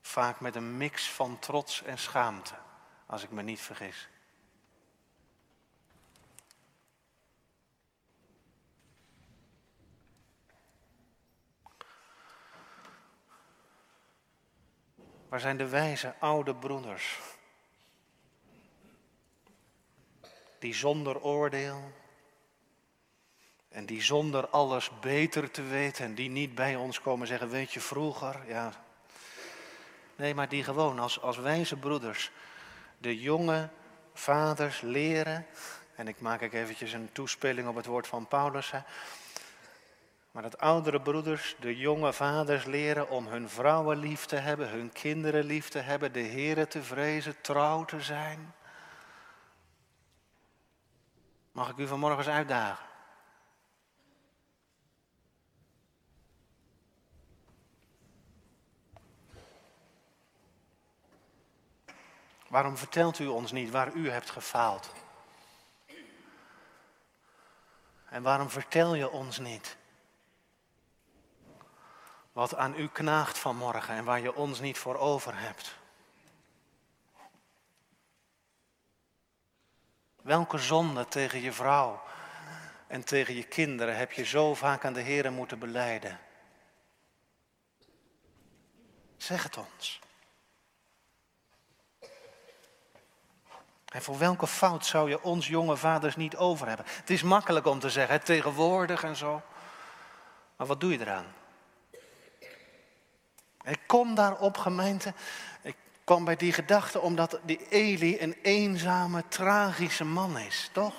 Vaak 0.00 0.40
met 0.40 0.54
een 0.54 0.76
mix 0.76 1.10
van 1.10 1.38
trots 1.38 1.82
en 1.82 1.98
schaamte, 1.98 2.54
als 3.06 3.22
ik 3.22 3.30
me 3.30 3.42
niet 3.42 3.60
vergis. 3.60 4.08
Waar 15.34 15.42
zijn 15.42 15.56
de 15.56 15.68
wijze 15.68 16.14
oude 16.18 16.54
broeders? 16.54 17.18
Die 20.58 20.74
zonder 20.74 21.20
oordeel 21.20 21.92
en 23.68 23.86
die 23.86 24.02
zonder 24.02 24.48
alles 24.48 24.90
beter 25.00 25.50
te 25.50 25.62
weten 25.62 26.04
en 26.04 26.14
die 26.14 26.30
niet 26.30 26.54
bij 26.54 26.76
ons 26.76 27.00
komen 27.00 27.26
zeggen, 27.26 27.48
weet 27.48 27.72
je 27.72 27.80
vroeger, 27.80 28.40
ja. 28.46 28.72
Nee, 30.16 30.34
maar 30.34 30.48
die 30.48 30.64
gewoon 30.64 30.98
als, 30.98 31.20
als 31.20 31.36
wijze 31.36 31.76
broeders 31.76 32.30
de 32.98 33.20
jonge 33.20 33.68
vaders 34.12 34.80
leren, 34.80 35.46
en 35.94 36.08
ik 36.08 36.20
maak 36.20 36.40
ik 36.40 36.52
eventjes 36.52 36.92
een 36.92 37.12
toespeling 37.12 37.68
op 37.68 37.76
het 37.76 37.86
woord 37.86 38.06
van 38.06 38.26
Paulus, 38.26 38.70
hè, 38.70 38.80
maar 40.34 40.42
dat 40.42 40.58
oudere 40.58 41.00
broeders 41.00 41.56
de 41.60 41.76
jonge 41.76 42.12
vaders 42.12 42.64
leren 42.64 43.08
om 43.08 43.26
hun 43.26 43.48
vrouwen 43.48 43.98
lief 43.98 44.26
te 44.26 44.36
hebben, 44.36 44.68
hun 44.68 44.92
kinderen 44.92 45.44
lief 45.44 45.68
te 45.68 45.78
hebben, 45.78 46.12
de 46.12 46.22
Here 46.22 46.66
te 46.66 46.82
vrezen, 46.82 47.40
trouw 47.40 47.84
te 47.84 48.00
zijn. 48.00 48.54
Mag 51.52 51.70
ik 51.70 51.76
u 51.76 51.86
vanmorgen 51.86 52.18
eens 52.18 52.28
uitdagen? 52.28 52.86
Waarom 62.48 62.76
vertelt 62.76 63.18
u 63.18 63.26
ons 63.26 63.52
niet 63.52 63.70
waar 63.70 63.92
u 63.92 64.10
hebt 64.10 64.30
gefaald? 64.30 64.92
En 68.08 68.22
waarom 68.22 68.50
vertel 68.50 68.94
je 68.94 69.10
ons 69.10 69.38
niet 69.38 69.76
Wat 72.34 72.56
aan 72.56 72.74
u 72.78 72.88
knaagt 72.88 73.38
vanmorgen 73.38 73.94
en 73.94 74.04
waar 74.04 74.20
je 74.20 74.34
ons 74.34 74.60
niet 74.60 74.78
voor 74.78 74.96
over 74.96 75.38
hebt. 75.38 75.74
Welke 80.22 80.58
zonde 80.58 81.08
tegen 81.08 81.40
je 81.40 81.52
vrouw 81.52 82.02
en 82.86 83.04
tegen 83.04 83.34
je 83.34 83.42
kinderen 83.42 83.96
heb 83.96 84.12
je 84.12 84.24
zo 84.24 84.54
vaak 84.54 84.84
aan 84.84 84.92
de 84.92 85.00
Heer 85.00 85.32
moeten 85.32 85.58
beleiden? 85.58 86.20
Zeg 89.16 89.42
het 89.42 89.56
ons. 89.56 90.00
En 93.84 94.02
voor 94.02 94.18
welke 94.18 94.46
fout 94.46 94.86
zou 94.86 95.08
je 95.08 95.22
ons 95.22 95.48
jonge 95.48 95.76
vaders 95.76 96.16
niet 96.16 96.36
over 96.36 96.66
hebben? 96.66 96.86
Het 96.88 97.10
is 97.10 97.22
makkelijk 97.22 97.66
om 97.66 97.78
te 97.78 97.90
zeggen, 97.90 98.24
tegenwoordig 98.24 99.02
en 99.02 99.16
zo. 99.16 99.42
Maar 100.56 100.66
wat 100.66 100.80
doe 100.80 100.92
je 100.92 101.00
eraan? 101.00 101.42
Ik 103.64 103.78
kom 103.86 104.14
daarop, 104.14 104.56
gemeente. 104.56 105.12
Ik 105.62 105.76
kwam 106.04 106.24
bij 106.24 106.36
die 106.36 106.52
gedachte 106.52 107.00
omdat 107.00 107.40
die 107.42 107.68
Eli 107.68 108.20
een 108.20 108.36
eenzame, 108.42 109.24
tragische 109.28 110.04
man 110.04 110.38
is, 110.38 110.70
toch? 110.72 110.94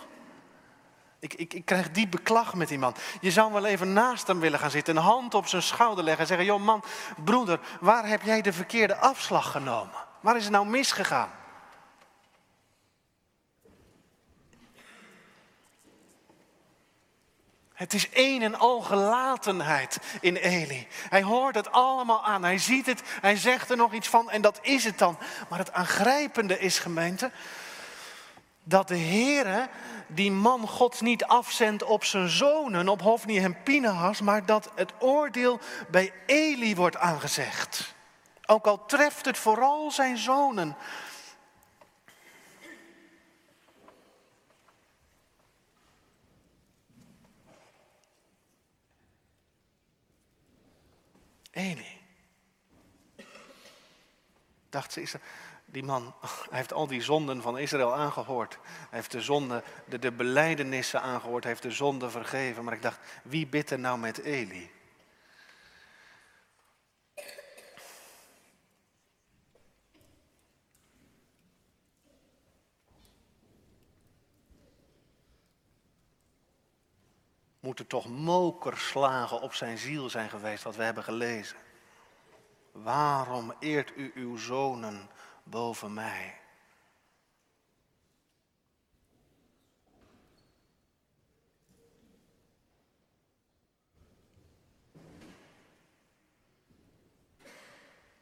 Ik, 1.19 1.33
ik, 1.33 1.53
ik 1.53 1.65
krijg 1.65 1.91
diep 1.91 2.11
beklag 2.11 2.53
met 2.55 2.67
die 2.67 2.79
man. 2.79 2.95
Je 3.21 3.31
zou 3.31 3.53
wel 3.53 3.65
even 3.65 3.93
naast 3.93 4.27
hem 4.27 4.39
willen 4.39 4.59
gaan 4.59 4.71
zitten, 4.71 4.95
een 4.95 5.01
hand 5.01 5.33
op 5.33 5.47
zijn 5.47 5.61
schouder 5.61 6.03
leggen 6.03 6.21
en 6.21 6.27
zeggen: 6.27 6.45
Joh, 6.45 6.61
man, 6.61 6.83
broeder, 7.23 7.59
waar 7.79 8.07
heb 8.07 8.21
jij 8.21 8.41
de 8.41 8.53
verkeerde 8.53 8.95
afslag 8.95 9.51
genomen? 9.51 9.95
Waar 10.19 10.35
is 10.35 10.43
het 10.43 10.51
nou 10.51 10.67
misgegaan? 10.67 11.29
Het 17.75 17.93
is 17.93 18.07
een 18.13 18.41
en 18.41 18.55
al 18.55 18.81
gelatenheid 18.81 19.99
in 20.21 20.35
Eli. 20.35 20.87
Hij 21.09 21.23
hoort 21.23 21.55
het 21.55 21.71
allemaal 21.71 22.25
aan. 22.25 22.43
Hij 22.43 22.57
ziet 22.57 22.85
het. 22.85 23.01
Hij 23.21 23.35
zegt 23.35 23.69
er 23.69 23.77
nog 23.77 23.93
iets 23.93 24.07
van. 24.07 24.29
En 24.29 24.41
dat 24.41 24.59
is 24.61 24.83
het 24.83 24.97
dan. 24.97 25.17
Maar 25.49 25.59
het 25.59 25.73
aangrijpende 25.73 26.59
is, 26.59 26.79
gemeente. 26.79 27.31
Dat 28.63 28.87
de 28.87 28.97
Heere 28.97 29.69
die 30.07 30.31
man 30.31 30.67
God 30.67 31.01
niet 31.01 31.25
afzendt 31.25 31.83
op 31.83 32.03
zijn 32.03 32.29
zonen, 32.29 32.89
op 32.89 33.01
Hofni 33.01 33.39
en 33.39 33.63
Pinehas. 33.63 34.21
Maar 34.21 34.45
dat 34.45 34.71
het 34.75 34.93
oordeel 34.99 35.59
bij 35.89 36.13
Eli 36.25 36.75
wordt 36.75 36.97
aangezegd. 36.97 37.93
Ook 38.45 38.67
al 38.67 38.85
treft 38.85 39.25
het 39.25 39.37
vooral 39.37 39.91
zijn 39.91 40.17
zonen. 40.17 40.75
Eli. 51.55 52.01
Dacht 54.69 54.93
ze, 54.93 55.01
Israël, 55.01 55.23
die 55.65 55.83
man, 55.83 56.15
hij 56.49 56.57
heeft 56.57 56.73
al 56.73 56.87
die 56.87 57.01
zonden 57.01 57.41
van 57.41 57.57
Israël 57.57 57.95
aangehoord. 57.95 58.57
Hij 58.63 58.99
heeft 58.99 59.11
de 59.11 59.21
zonde, 59.21 59.63
de, 59.85 59.99
de 59.99 60.11
beleidenissen 60.11 61.01
aangehoord, 61.01 61.43
hij 61.43 61.51
heeft 61.51 61.63
de 61.63 61.71
zonde 61.71 62.09
vergeven. 62.09 62.63
Maar 62.63 62.73
ik 62.73 62.81
dacht, 62.81 62.99
wie 63.23 63.47
bidt 63.47 63.69
er 63.69 63.79
nou 63.79 63.99
met 63.99 64.17
Eli? 64.17 64.71
Moeten 77.75 77.99
toch 77.99 78.17
mokerslagen 78.17 79.41
op 79.41 79.53
zijn 79.53 79.77
ziel 79.77 80.09
zijn 80.09 80.29
geweest, 80.29 80.63
wat 80.63 80.75
we 80.75 80.83
hebben 80.83 81.03
gelezen. 81.03 81.57
Waarom 82.71 83.53
eert 83.59 83.91
u 83.95 84.11
uw 84.15 84.37
zonen 84.37 85.09
boven 85.43 85.93
mij? 85.93 86.39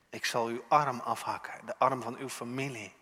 Ik 0.10 0.26
zal 0.26 0.48
uw 0.48 0.64
arm 0.68 1.00
afhakken, 1.00 1.66
de 1.66 1.78
arm 1.78 2.02
van 2.02 2.18
uw 2.18 2.30
familie. 2.30 2.94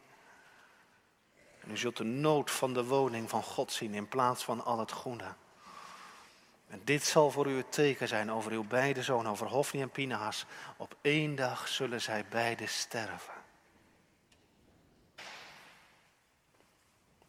En 1.60 1.72
u 1.72 1.78
zult 1.78 1.98
de 1.98 2.04
nood 2.04 2.52
van 2.52 2.74
de 2.74 2.86
woning 2.86 3.30
van 3.30 3.44
God 3.44 3.72
zien 3.72 3.94
in 3.94 4.08
plaats 4.08 4.44
van 4.44 4.64
al 4.64 4.80
het 4.80 4.92
goede. 4.92 5.36
En 6.72 6.82
dit 6.84 7.04
zal 7.04 7.32
voor 7.32 7.48
u 7.48 7.58
het 7.58 7.72
teken 7.72 8.08
zijn 8.08 8.32
over 8.32 8.52
uw 8.52 8.64
beide 8.64 9.04
zonen, 9.04 9.32
over 9.32 9.48
Hofni 9.48 9.82
en 9.82 9.90
Pinahas. 9.90 10.46
Op 10.78 10.96
één 11.02 11.36
dag 11.36 11.68
zullen 11.68 12.02
zij 12.02 12.26
beide 12.30 12.68
sterven. 12.68 13.34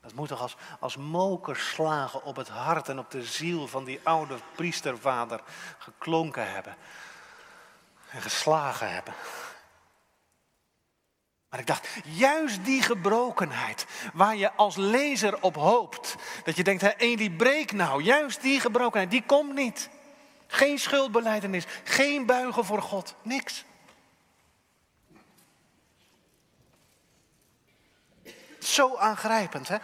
Dat 0.00 0.12
moet 0.12 0.28
toch 0.28 0.40
als, 0.40 0.57
als 0.81 0.96
op 2.24 2.37
het 2.37 2.48
hart 2.48 2.88
en 2.88 2.98
op 2.98 3.11
de 3.11 3.24
ziel 3.24 3.68
van 3.68 3.85
die 3.85 4.00
oude 4.02 4.37
priestervader 4.55 5.40
geklonken 5.78 6.50
hebben. 6.50 6.76
En 8.11 8.22
geslagen 8.22 8.92
hebben. 8.92 9.14
Maar 11.53 11.61
ik 11.61 11.67
dacht, 11.67 11.88
juist 12.05 12.65
die 12.65 12.83
gebrokenheid, 12.83 13.87
waar 14.12 14.37
je 14.37 14.53
als 14.53 14.77
lezer 14.77 15.43
op 15.43 15.55
hoopt, 15.55 16.17
dat 16.45 16.57
je 16.57 16.62
denkt, 16.62 16.83
hé, 16.83 16.88
Eli, 16.97 17.31
breek 17.31 17.73
nou, 17.73 18.03
juist 18.03 18.43
die 18.43 18.61
gebrokenheid, 18.61 19.11
die 19.11 19.23
komt 19.27 19.55
niet. 19.55 19.88
Geen 20.47 20.79
schuldbeleidenis, 20.79 21.65
geen 21.85 22.27
buigen 22.27 22.65
voor 22.65 22.83
God, 22.83 23.15
niks. 23.23 23.65
Zo 28.59 28.97
aangrijpend, 28.97 29.69
hè? 29.69 29.77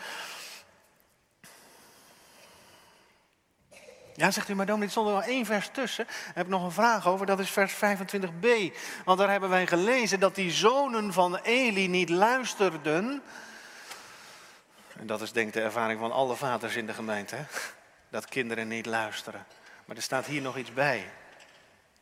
Ja, 4.18 4.30
zegt 4.30 4.48
u, 4.48 4.54
maar 4.54 4.66
dominee, 4.66 4.86
er 4.86 4.92
stond 4.92 5.08
er 5.08 5.14
nog 5.14 5.26
één 5.26 5.46
vers 5.46 5.68
tussen. 5.72 6.04
Daar 6.06 6.34
heb 6.34 6.44
ik 6.44 6.50
nog 6.50 6.64
een 6.64 6.72
vraag 6.72 7.06
over, 7.06 7.26
dat 7.26 7.38
is 7.38 7.50
vers 7.50 7.74
25b. 7.74 8.46
Want 9.04 9.18
daar 9.18 9.30
hebben 9.30 9.48
wij 9.48 9.66
gelezen 9.66 10.20
dat 10.20 10.34
die 10.34 10.50
zonen 10.50 11.12
van 11.12 11.36
Eli 11.36 11.88
niet 11.88 12.08
luisterden. 12.08 13.22
En 14.98 15.06
dat 15.06 15.20
is 15.20 15.32
denk 15.32 15.46
ik 15.46 15.52
de 15.52 15.60
ervaring 15.60 16.00
van 16.00 16.12
alle 16.12 16.36
vaders 16.36 16.76
in 16.76 16.86
de 16.86 16.94
gemeente. 16.94 17.34
Hè? 17.34 17.42
Dat 18.08 18.28
kinderen 18.28 18.68
niet 18.68 18.86
luisteren. 18.86 19.46
Maar 19.84 19.96
er 19.96 20.02
staat 20.02 20.26
hier 20.26 20.42
nog 20.42 20.56
iets 20.56 20.72
bij. 20.72 21.10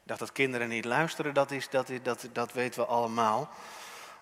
Dat 0.03 0.19
dat 0.19 0.33
kinderen 0.33 0.69
niet 0.69 0.85
luisteren, 0.85 1.35
dat, 1.35 1.51
is, 1.51 1.69
dat, 1.69 1.89
is, 1.89 2.03
dat, 2.03 2.29
dat 2.33 2.53
weten 2.53 2.81
we 2.81 2.87
allemaal. 2.87 3.51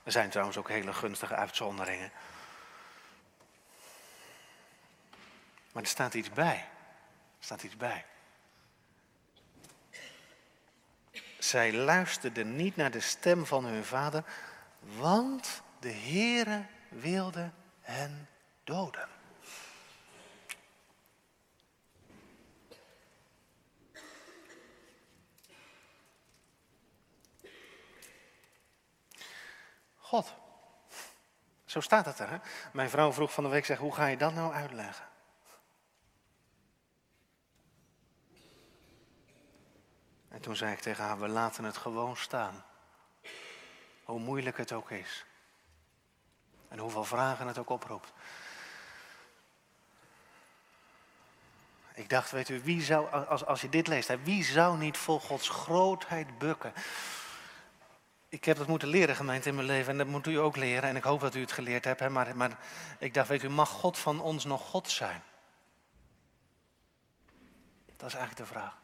Er 0.02 0.12
zijn 0.12 0.30
trouwens 0.30 0.56
ook 0.56 0.68
hele 0.68 0.92
gunstige 0.92 1.34
uitzonderingen. 1.34 2.10
Maar 5.72 5.82
er 5.82 5.88
staat 5.88 6.14
iets 6.14 6.30
bij 6.30 6.64
staat 7.44 7.62
iets 7.62 7.76
bij. 7.76 8.04
Zij 11.38 11.72
luisterden 11.72 12.56
niet 12.56 12.76
naar 12.76 12.90
de 12.90 13.00
stem 13.00 13.46
van 13.46 13.64
hun 13.64 13.84
vader, 13.84 14.24
want 14.78 15.62
de 15.78 15.92
Heere 15.92 16.66
wilde 16.88 17.50
hen 17.80 18.28
doden. 18.64 19.08
God. 29.98 30.34
Zo 31.64 31.80
staat 31.80 32.04
het 32.04 32.18
er. 32.18 32.30
Hè? 32.30 32.38
Mijn 32.72 32.90
vrouw 32.90 33.12
vroeg 33.12 33.32
van 33.32 33.44
de 33.44 33.50
week, 33.50 33.64
zeg, 33.64 33.78
hoe 33.78 33.94
ga 33.94 34.06
je 34.06 34.16
dat 34.16 34.34
nou 34.34 34.52
uitleggen? 34.52 35.12
En 40.34 40.40
toen 40.40 40.56
zei 40.56 40.72
ik 40.72 40.80
tegen 40.80 41.04
haar, 41.04 41.20
we 41.20 41.28
laten 41.28 41.64
het 41.64 41.76
gewoon 41.76 42.16
staan. 42.16 42.64
Hoe 44.04 44.18
moeilijk 44.18 44.56
het 44.56 44.72
ook 44.72 44.90
is. 44.90 45.24
En 46.68 46.78
hoeveel 46.78 47.04
vragen 47.04 47.46
het 47.46 47.58
ook 47.58 47.70
oproept. 47.70 48.12
Ik 51.94 52.08
dacht, 52.08 52.30
weet 52.30 52.48
u, 52.48 52.62
wie 52.62 52.82
zou, 52.82 53.26
als, 53.26 53.46
als 53.46 53.60
je 53.60 53.68
dit 53.68 53.86
leest, 53.86 54.22
wie 54.22 54.44
zou 54.44 54.78
niet 54.78 54.96
voor 54.96 55.20
Gods 55.20 55.48
grootheid 55.48 56.38
bukken? 56.38 56.72
Ik 58.28 58.44
heb 58.44 58.56
dat 58.56 58.66
moeten 58.66 58.88
leren, 58.88 59.16
gemeente, 59.16 59.48
in 59.48 59.54
mijn 59.54 59.66
leven. 59.66 59.92
En 59.92 59.98
dat 59.98 60.06
moet 60.06 60.26
u 60.26 60.34
ook 60.34 60.56
leren. 60.56 60.88
En 60.88 60.96
ik 60.96 61.04
hoop 61.04 61.20
dat 61.20 61.34
u 61.34 61.40
het 61.40 61.52
geleerd 61.52 61.84
hebt. 61.84 62.00
Hè? 62.00 62.10
Maar, 62.10 62.36
maar 62.36 62.58
ik 62.98 63.14
dacht, 63.14 63.28
weet 63.28 63.42
u, 63.42 63.48
mag 63.48 63.68
God 63.68 63.98
van 63.98 64.20
ons 64.20 64.44
nog 64.44 64.62
God 64.62 64.90
zijn? 64.90 65.22
Dat 67.96 68.08
is 68.08 68.14
eigenlijk 68.14 68.48
de 68.48 68.54
vraag. 68.54 68.82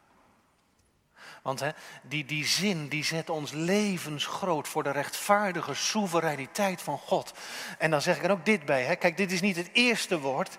Want 1.42 1.60
hè, 1.60 1.70
die, 2.02 2.24
die 2.24 2.46
zin 2.46 2.88
die 2.88 3.04
zet 3.04 3.30
ons 3.30 3.52
levensgroot 3.52 4.68
voor 4.68 4.82
de 4.82 4.90
rechtvaardige 4.90 5.74
soevereiniteit 5.74 6.82
van 6.82 6.98
God. 6.98 7.32
En 7.78 7.90
dan 7.90 8.02
zeg 8.02 8.16
ik 8.16 8.24
er 8.24 8.30
ook 8.30 8.44
dit 8.44 8.64
bij. 8.64 8.82
Hè. 8.82 8.96
Kijk, 8.96 9.16
dit 9.16 9.32
is 9.32 9.40
niet 9.40 9.56
het 9.56 9.70
eerste 9.72 10.18
woord. 10.18 10.58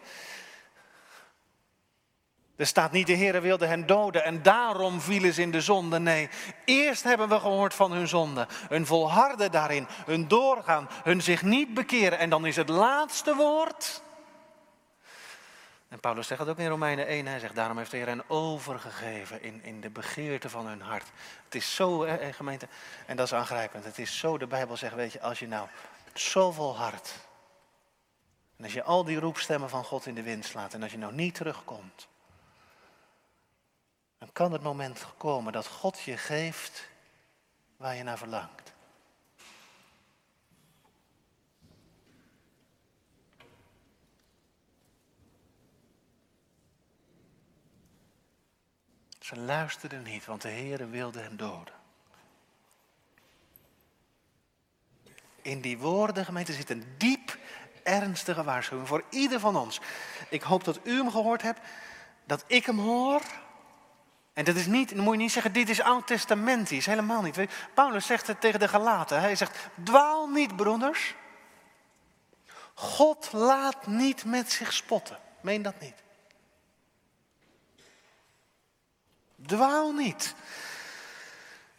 Er 2.55 2.67
staat 2.67 2.91
niet, 2.91 3.07
de 3.07 3.15
Heere 3.15 3.39
wilde 3.39 3.65
hen 3.65 3.85
doden 3.85 4.23
en 4.23 4.41
daarom 4.41 5.01
vielen 5.01 5.33
ze 5.33 5.41
in 5.41 5.51
de 5.51 5.61
zonde. 5.61 5.99
Nee, 5.99 6.29
eerst 6.65 7.03
hebben 7.03 7.29
we 7.29 7.39
gehoord 7.39 7.73
van 7.73 7.91
hun 7.91 8.07
zonde. 8.07 8.47
Hun 8.69 8.85
volharden 8.85 9.51
daarin, 9.51 9.87
hun 10.05 10.27
doorgaan, 10.27 10.89
hun 11.03 11.21
zich 11.21 11.41
niet 11.41 11.73
bekeren. 11.73 12.19
En 12.19 12.29
dan 12.29 12.45
is 12.45 12.55
het 12.55 12.69
laatste 12.69 13.35
woord. 13.35 14.01
En 15.91 15.99
Paulus 15.99 16.27
zegt 16.27 16.39
het 16.39 16.49
ook 16.49 16.57
in 16.57 16.67
Romeinen 16.67 17.07
1. 17.07 17.25
Hij 17.25 17.39
zegt, 17.39 17.55
daarom 17.55 17.77
heeft 17.77 17.91
de 17.91 17.97
Heer 17.97 18.07
hen 18.07 18.29
overgegeven 18.29 19.41
in, 19.41 19.63
in 19.63 19.81
de 19.81 19.89
begeerte 19.89 20.49
van 20.49 20.67
hun 20.67 20.81
hart. 20.81 21.07
Het 21.45 21.55
is 21.55 21.75
zo, 21.75 22.07
gemeente, 22.31 22.67
en 23.05 23.15
dat 23.15 23.25
is 23.25 23.33
aangrijpend. 23.33 23.83
Het 23.83 23.99
is 23.99 24.17
zo, 24.19 24.37
de 24.37 24.47
Bijbel 24.47 24.77
zegt, 24.77 24.95
weet 24.95 25.11
je, 25.11 25.21
als 25.21 25.39
je 25.39 25.47
nou 25.47 25.67
zoveel 26.13 26.77
hart... 26.77 27.13
En 28.57 28.67
als 28.67 28.75
je 28.75 28.83
al 28.83 29.03
die 29.03 29.19
roepstemmen 29.19 29.69
van 29.69 29.83
God 29.83 30.05
in 30.05 30.15
de 30.15 30.23
wind 30.23 30.45
slaat 30.45 30.73
en 30.73 30.83
als 30.83 30.91
je 30.91 30.97
nou 30.97 31.13
niet 31.13 31.35
terugkomt 31.35 32.07
dan 34.21 34.29
kan 34.33 34.51
het 34.51 34.61
moment 34.61 35.05
komen 35.17 35.53
dat 35.53 35.67
God 35.67 36.01
je 36.01 36.17
geeft 36.17 36.87
waar 37.77 37.95
je 37.95 38.03
naar 38.03 38.17
verlangt. 38.17 38.70
Ze 49.33 49.39
luisterden 49.39 50.03
niet, 50.03 50.25
want 50.25 50.41
de 50.41 50.49
Heere 50.49 50.85
wilde 50.85 51.19
hen 51.19 51.37
doden. 51.37 51.73
In 55.41 55.61
die 55.61 55.77
woorden, 55.77 56.25
gemeente, 56.25 56.53
zit 56.53 56.69
een 56.69 56.85
diep 56.97 57.37
ernstige 57.83 58.43
waarschuwing 58.43 58.87
voor 58.87 59.03
ieder 59.09 59.39
van 59.39 59.55
ons. 59.55 59.79
Ik 60.29 60.41
hoop 60.41 60.63
dat 60.63 60.79
u 60.83 60.97
hem 60.97 61.11
gehoord 61.11 61.41
hebt, 61.41 61.59
dat 62.25 62.43
ik 62.47 62.65
hem 62.65 62.79
hoor 62.79 63.21
en 64.33 64.45
dat 64.45 64.55
is 64.55 64.65
niet, 64.65 64.95
dan 64.95 65.03
moet 65.03 65.13
je 65.13 65.21
niet 65.21 65.31
zeggen, 65.31 65.53
dit 65.53 65.69
is 65.69 65.81
oud-testamentisch. 65.81 66.85
Helemaal 66.85 67.21
niet. 67.21 67.39
Paulus 67.73 68.05
zegt 68.05 68.27
het 68.27 68.41
tegen 68.41 68.59
de 68.59 68.67
Galaten. 68.67 69.19
Hij 69.19 69.35
zegt, 69.35 69.57
dwaal 69.83 70.27
niet, 70.27 70.55
broeders. 70.55 71.15
God 72.73 73.31
laat 73.31 73.87
niet 73.87 74.25
met 74.25 74.51
zich 74.51 74.73
spotten. 74.73 75.17
Meen 75.41 75.61
dat 75.61 75.79
niet. 75.79 75.95
Dwaal 79.45 79.91
niet. 79.91 80.35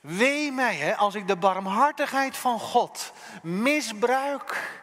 Wee 0.01 0.53
mij 0.53 0.77
hè, 0.77 0.97
als 0.97 1.15
ik 1.15 1.27
de 1.27 1.37
barmhartigheid 1.37 2.37
van 2.37 2.61
God 2.61 3.13
misbruik 3.43 4.81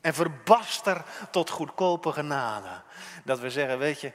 En 0.00 0.14
verbaster 0.14 1.04
tot 1.30 1.50
goedkope 1.50 2.12
genade. 2.12 2.82
Dat 3.24 3.38
we 3.38 3.50
zeggen, 3.50 3.78
weet 3.78 4.00
je, 4.00 4.12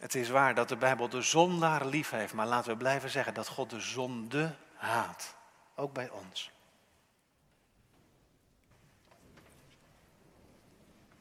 het 0.00 0.14
is 0.14 0.28
waar 0.28 0.54
dat 0.54 0.68
de 0.68 0.76
Bijbel 0.76 1.08
de 1.08 1.22
zondaar 1.22 1.86
lief 1.86 2.10
heeft, 2.10 2.32
maar 2.32 2.46
laten 2.46 2.70
we 2.70 2.76
blijven 2.76 3.10
zeggen 3.10 3.34
dat 3.34 3.48
God 3.48 3.70
de 3.70 3.80
zonde 3.80 4.54
haat. 4.74 5.34
Ook 5.74 5.92
bij 5.92 6.10
ons. 6.10 6.50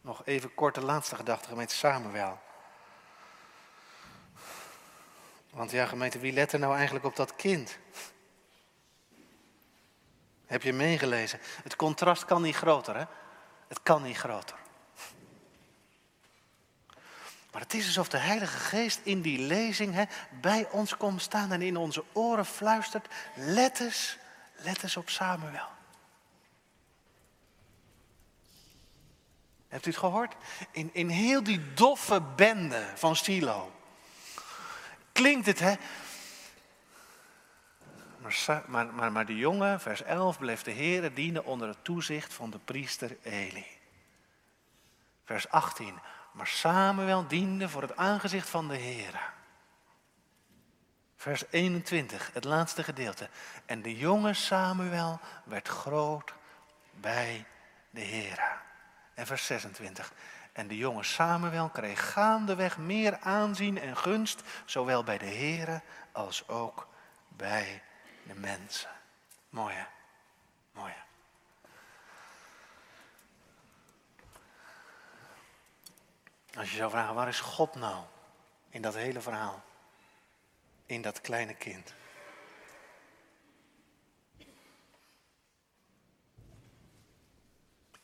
Nog 0.08 0.22
even 0.26 0.53
kort 0.53 0.76
de 0.76 0.82
laatste 0.82 1.16
gedachte, 1.16 1.47
gemeente 1.47 1.76
Samuel. 1.76 2.39
Want 5.49 5.72
ja, 5.72 5.86
gemeente, 5.86 6.20
wie 6.20 6.34
let 6.34 6.53
er 6.53 6.60
nou 6.60 6.76
eigenlijk 6.76 7.05
op 7.05 7.16
dat 7.16 7.36
kind? 7.36 7.78
Heb 10.45 10.64
je 10.64 10.74
meegelezen? 10.74 11.39
Het 11.64 11.76
contrast 11.76 12.26
kan 12.26 12.41
niet 12.41 12.55
groter, 12.55 12.95
hè? 12.95 13.03
Het 13.68 13.84
kan 13.84 14.03
niet 14.03 14.18
groter. 14.18 14.58
Maar 17.51 17.62
het 17.62 17.74
is 17.74 17.86
alsof 17.86 18.10
de 18.10 18.18
Heilige 18.18 18.58
Geest 18.58 18.99
in 19.03 19.22
die 19.22 19.39
lezing 19.39 19.93
hè, 19.93 20.03
bij 20.41 20.68
ons 20.72 20.97
komt 20.97 21.22
staan 21.22 21.51
en 21.51 21.62
in 21.62 21.78
onze 21.78 22.03
oren 22.14 22.45
fluistert: 22.45 23.08
let 23.36 23.80
eens, 23.80 24.18
let 24.55 24.84
eens 24.84 24.97
op 24.97 25.10
Samuel. 25.10 25.77
Hebt 29.68 29.86
u 29.86 29.89
het 29.89 29.99
gehoord? 29.99 30.36
In, 30.72 30.89
in 30.93 31.09
heel 31.09 31.43
die 31.43 31.74
doffe 31.74 32.22
bende 32.36 32.91
van 32.95 33.15
Silo 33.15 33.72
klinkt 35.18 35.45
het, 35.45 35.59
hè? 35.59 35.76
Maar, 38.68 38.93
maar, 38.93 39.11
maar, 39.11 39.26
de 39.26 39.36
jongen, 39.36 39.80
vers 39.80 40.03
11, 40.03 40.38
bleef 40.38 40.61
de 40.61 40.72
Heer 40.72 41.13
dienen 41.13 41.45
onder 41.45 41.68
het 41.68 41.84
toezicht 41.84 42.34
van 42.34 42.49
de 42.49 42.59
priester 42.59 43.18
Eli. 43.22 43.65
Vers 45.26 45.49
18. 45.49 45.99
Maar 46.32 46.47
Samuel 46.47 47.28
diende 47.28 47.70
voor 47.70 47.82
het 47.82 47.95
aangezicht 47.95 48.49
van 48.49 48.68
de 48.68 48.76
Heer. 48.76 49.34
Vers 51.15 51.43
21, 51.49 52.30
het 52.34 52.43
laatste 52.43 52.84
gedeelte. 52.84 53.30
En 53.65 53.82
de 53.82 53.97
jonge 53.97 54.34
Samuel 54.34 55.20
werd 55.43 55.68
groot 55.68 56.34
bij 56.91 57.45
de 57.89 58.01
Heer. 58.01 58.65
En 59.18 59.26
vers 59.26 59.45
26. 59.45 60.13
En 60.51 60.68
de 60.68 60.78
jonge 60.78 61.03
Samuel 61.03 61.70
kreeg 61.70 62.11
gaandeweg 62.11 62.78
meer 62.78 63.20
aanzien 63.20 63.80
en 63.80 63.97
gunst, 63.97 64.41
zowel 64.65 65.03
bij 65.03 65.18
de 65.18 65.26
Heer 65.26 65.82
als 66.11 66.47
ook 66.47 66.88
bij 67.28 67.84
de 68.24 68.34
mensen. 68.34 68.89
Mooi 69.49 69.76
hè? 69.76 69.84
Mooi 70.72 70.93
hè? 70.95 70.99
Als 76.59 76.72
je 76.72 76.78
zou 76.78 76.91
vragen, 76.91 77.15
waar 77.15 77.28
is 77.28 77.39
God 77.39 77.76
nou 77.76 78.03
in 78.70 78.82
dat 78.82 78.95
hele 78.95 79.22
verhaal? 79.22 79.63
In 80.86 81.01
dat 81.01 81.22
kleine 81.22 81.53
kind. 81.53 81.93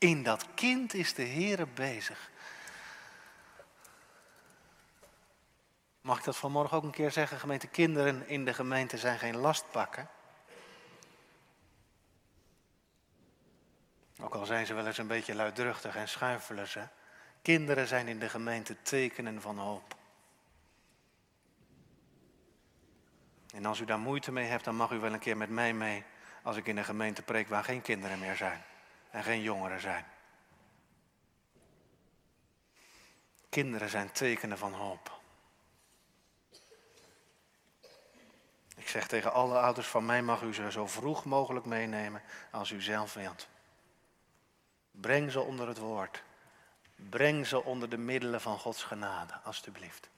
In 0.03 0.23
dat 0.23 0.47
kind 0.53 0.93
is 0.93 1.13
de 1.13 1.21
Heer 1.21 1.67
bezig. 1.73 2.29
Mag 6.01 6.17
ik 6.17 6.23
dat 6.23 6.37
vanmorgen 6.37 6.77
ook 6.77 6.83
een 6.83 6.91
keer 6.91 7.11
zeggen? 7.11 7.39
Gemeente 7.39 7.67
kinderen 7.67 8.27
in 8.27 8.45
de 8.45 8.53
gemeente 8.53 8.97
zijn 8.97 9.19
geen 9.19 9.37
lastpakken. 9.37 10.09
Ook 14.19 14.35
al 14.35 14.45
zijn 14.45 14.65
ze 14.65 14.73
wel 14.73 14.87
eens 14.87 14.97
een 14.97 15.07
beetje 15.07 15.35
luidruchtig 15.35 15.95
en 15.95 16.07
schuifelen 16.07 16.67
ze. 16.67 16.87
Kinderen 17.41 17.87
zijn 17.87 18.07
in 18.07 18.19
de 18.19 18.29
gemeente 18.29 18.81
tekenen 18.81 19.41
van 19.41 19.57
hoop. 19.57 19.95
En 23.53 23.65
als 23.65 23.79
u 23.79 23.85
daar 23.85 23.99
moeite 23.99 24.31
mee 24.31 24.47
hebt, 24.47 24.63
dan 24.63 24.75
mag 24.75 24.91
u 24.91 24.99
wel 24.99 25.13
een 25.13 25.19
keer 25.19 25.37
met 25.37 25.49
mij 25.49 25.73
mee 25.73 26.03
als 26.41 26.57
ik 26.57 26.67
in 26.67 26.77
een 26.77 26.85
gemeente 26.85 27.21
preek 27.21 27.47
waar 27.47 27.63
geen 27.63 27.81
kinderen 27.81 28.19
meer 28.19 28.35
zijn 28.35 28.63
en 29.13 29.23
geen 29.23 29.41
jongeren 29.41 29.81
zijn. 29.81 30.05
Kinderen 33.49 33.89
zijn 33.89 34.11
tekenen 34.11 34.57
van 34.57 34.73
hoop. 34.73 35.21
Ik 38.75 38.87
zeg 38.87 39.07
tegen 39.07 39.33
alle 39.33 39.59
ouders 39.59 39.87
van 39.87 40.05
mij 40.05 40.21
mag 40.21 40.41
u 40.41 40.53
ze 40.53 40.71
zo 40.71 40.87
vroeg 40.87 41.25
mogelijk 41.25 41.65
meenemen 41.65 42.21
als 42.51 42.71
u 42.71 42.81
zelf 42.81 43.13
wilt. 43.13 43.47
Breng 44.91 45.31
ze 45.31 45.39
onder 45.39 45.67
het 45.67 45.77
woord. 45.77 46.23
Breng 46.95 47.47
ze 47.47 47.63
onder 47.63 47.89
de 47.89 47.97
middelen 47.97 48.41
van 48.41 48.59
Gods 48.59 48.83
genade, 48.83 49.33
alstublieft. 49.43 50.09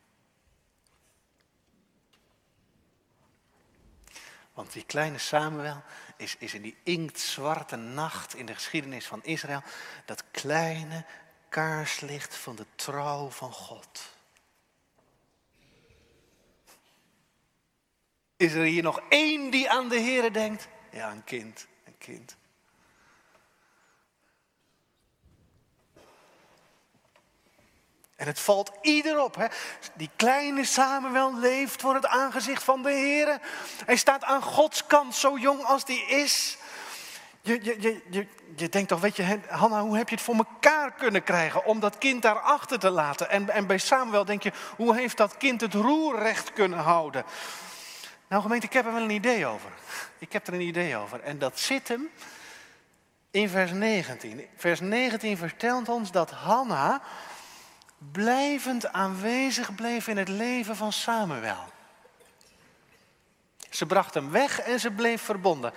Want 4.56 4.74
die 4.74 4.86
kleine 4.86 5.18
Samuel 5.18 5.82
is, 6.18 6.36
is 6.40 6.54
in 6.54 6.62
die 6.62 6.78
inktzwarte 6.84 7.76
nacht 7.76 8.36
in 8.36 8.46
de 8.46 8.54
geschiedenis 8.54 9.06
van 9.06 9.24
Israël 9.24 9.64
dat 10.06 10.24
kleine 10.32 11.06
kaarslicht 11.50 12.36
van 12.36 12.56
de 12.56 12.66
trouw 12.76 13.30
van 13.30 13.52
God. 13.52 14.14
Is 18.38 18.54
er 18.54 18.64
hier 18.64 18.84
nog 18.84 19.02
één 19.10 19.50
die 19.50 19.70
aan 19.70 19.90
de 19.90 20.00
Heer 20.00 20.34
denkt? 20.34 20.68
Ja, 20.92 21.12
een 21.12 21.24
kind, 21.24 21.68
een 21.84 21.98
kind. 21.98 22.36
En 28.16 28.28
het 28.28 28.40
valt 28.40 28.72
ieder 28.82 29.24
op. 29.24 29.36
Hè? 29.36 29.46
Die 29.94 30.10
kleine 30.16 30.66
Samuel 30.66 31.40
leeft 31.40 31.82
voor 31.82 31.94
het 31.94 32.06
aangezicht 32.06 32.64
van 32.64 32.84
de 32.84 32.92
Heer. 32.92 33.40
Hij 33.86 33.96
staat 33.96 34.24
aan 34.24 34.42
Gods 34.42 34.86
kant, 34.86 35.16
zo 35.16 35.38
jong 35.38 35.64
als 35.64 35.86
die 35.86 36.06
is. 36.06 36.58
Je, 37.42 37.60
je, 37.64 37.82
je, 37.82 38.02
je, 38.10 38.28
je 38.56 38.70
denkt 38.70 38.90
toch, 38.90 39.00
weet 39.00 39.16
je, 39.16 39.40
Hanna, 39.48 39.82
hoe 39.82 39.98
heb 39.98 40.10
je 40.10 40.16
het 40.16 40.24
voor 40.24 40.36
elkaar 40.36 40.92
kunnen 40.92 41.24
krijgen 41.24 41.66
om 41.66 41.80
dat 41.80 41.98
kind 41.98 42.22
daar 42.22 42.40
achter 42.40 42.80
te 42.80 42.90
laten? 42.90 43.30
En, 43.30 43.50
en 43.50 43.68
bij 43.68 43.78
Samuel 43.78 44.26
denk 44.26 44.44
je, 44.44 44.52
hoe 44.76 44.96
heeft 44.96 45.18
dat 45.18 45.38
kind 45.38 45.62
het 45.62 45.74
roerrecht 45.74 46.54
kunnen 46.54 46.80
houden? 46.80 47.26
Nou 48.28 48.42
gemeente, 48.42 48.66
ik 48.66 48.74
heb 48.74 48.86
er 48.86 48.94
wel 48.94 49.02
een 49.02 49.10
idee 49.10 49.46
over. 49.46 49.70
Ik 50.18 50.34
heb 50.34 50.48
er 50.48 50.54
een 50.54 50.62
idee 50.62 50.98
over. 50.98 51.22
En 51.22 51.40
dat 51.40 51.60
zit 51.60 51.88
hem 51.88 52.10
in 53.32 53.50
vers 53.50 53.72
19. 53.72 54.48
Vers 54.56 54.80
19 54.80 55.38
vertelt 55.38 55.90
ons 55.90 56.12
dat 56.12 56.32
Hanna 56.32 57.02
blijvend 58.12 58.92
aanwezig 58.92 59.76
bleef 59.76 60.08
in 60.08 60.18
het 60.18 60.28
leven 60.28 60.76
van 60.76 60.92
Samuel. 60.94 61.74
Ze 63.70 63.86
bracht 63.86 64.14
hem 64.14 64.32
weg 64.32 64.60
en 64.60 64.80
ze 64.80 64.92
bleef 64.92 65.22
verbonden. 65.22 65.74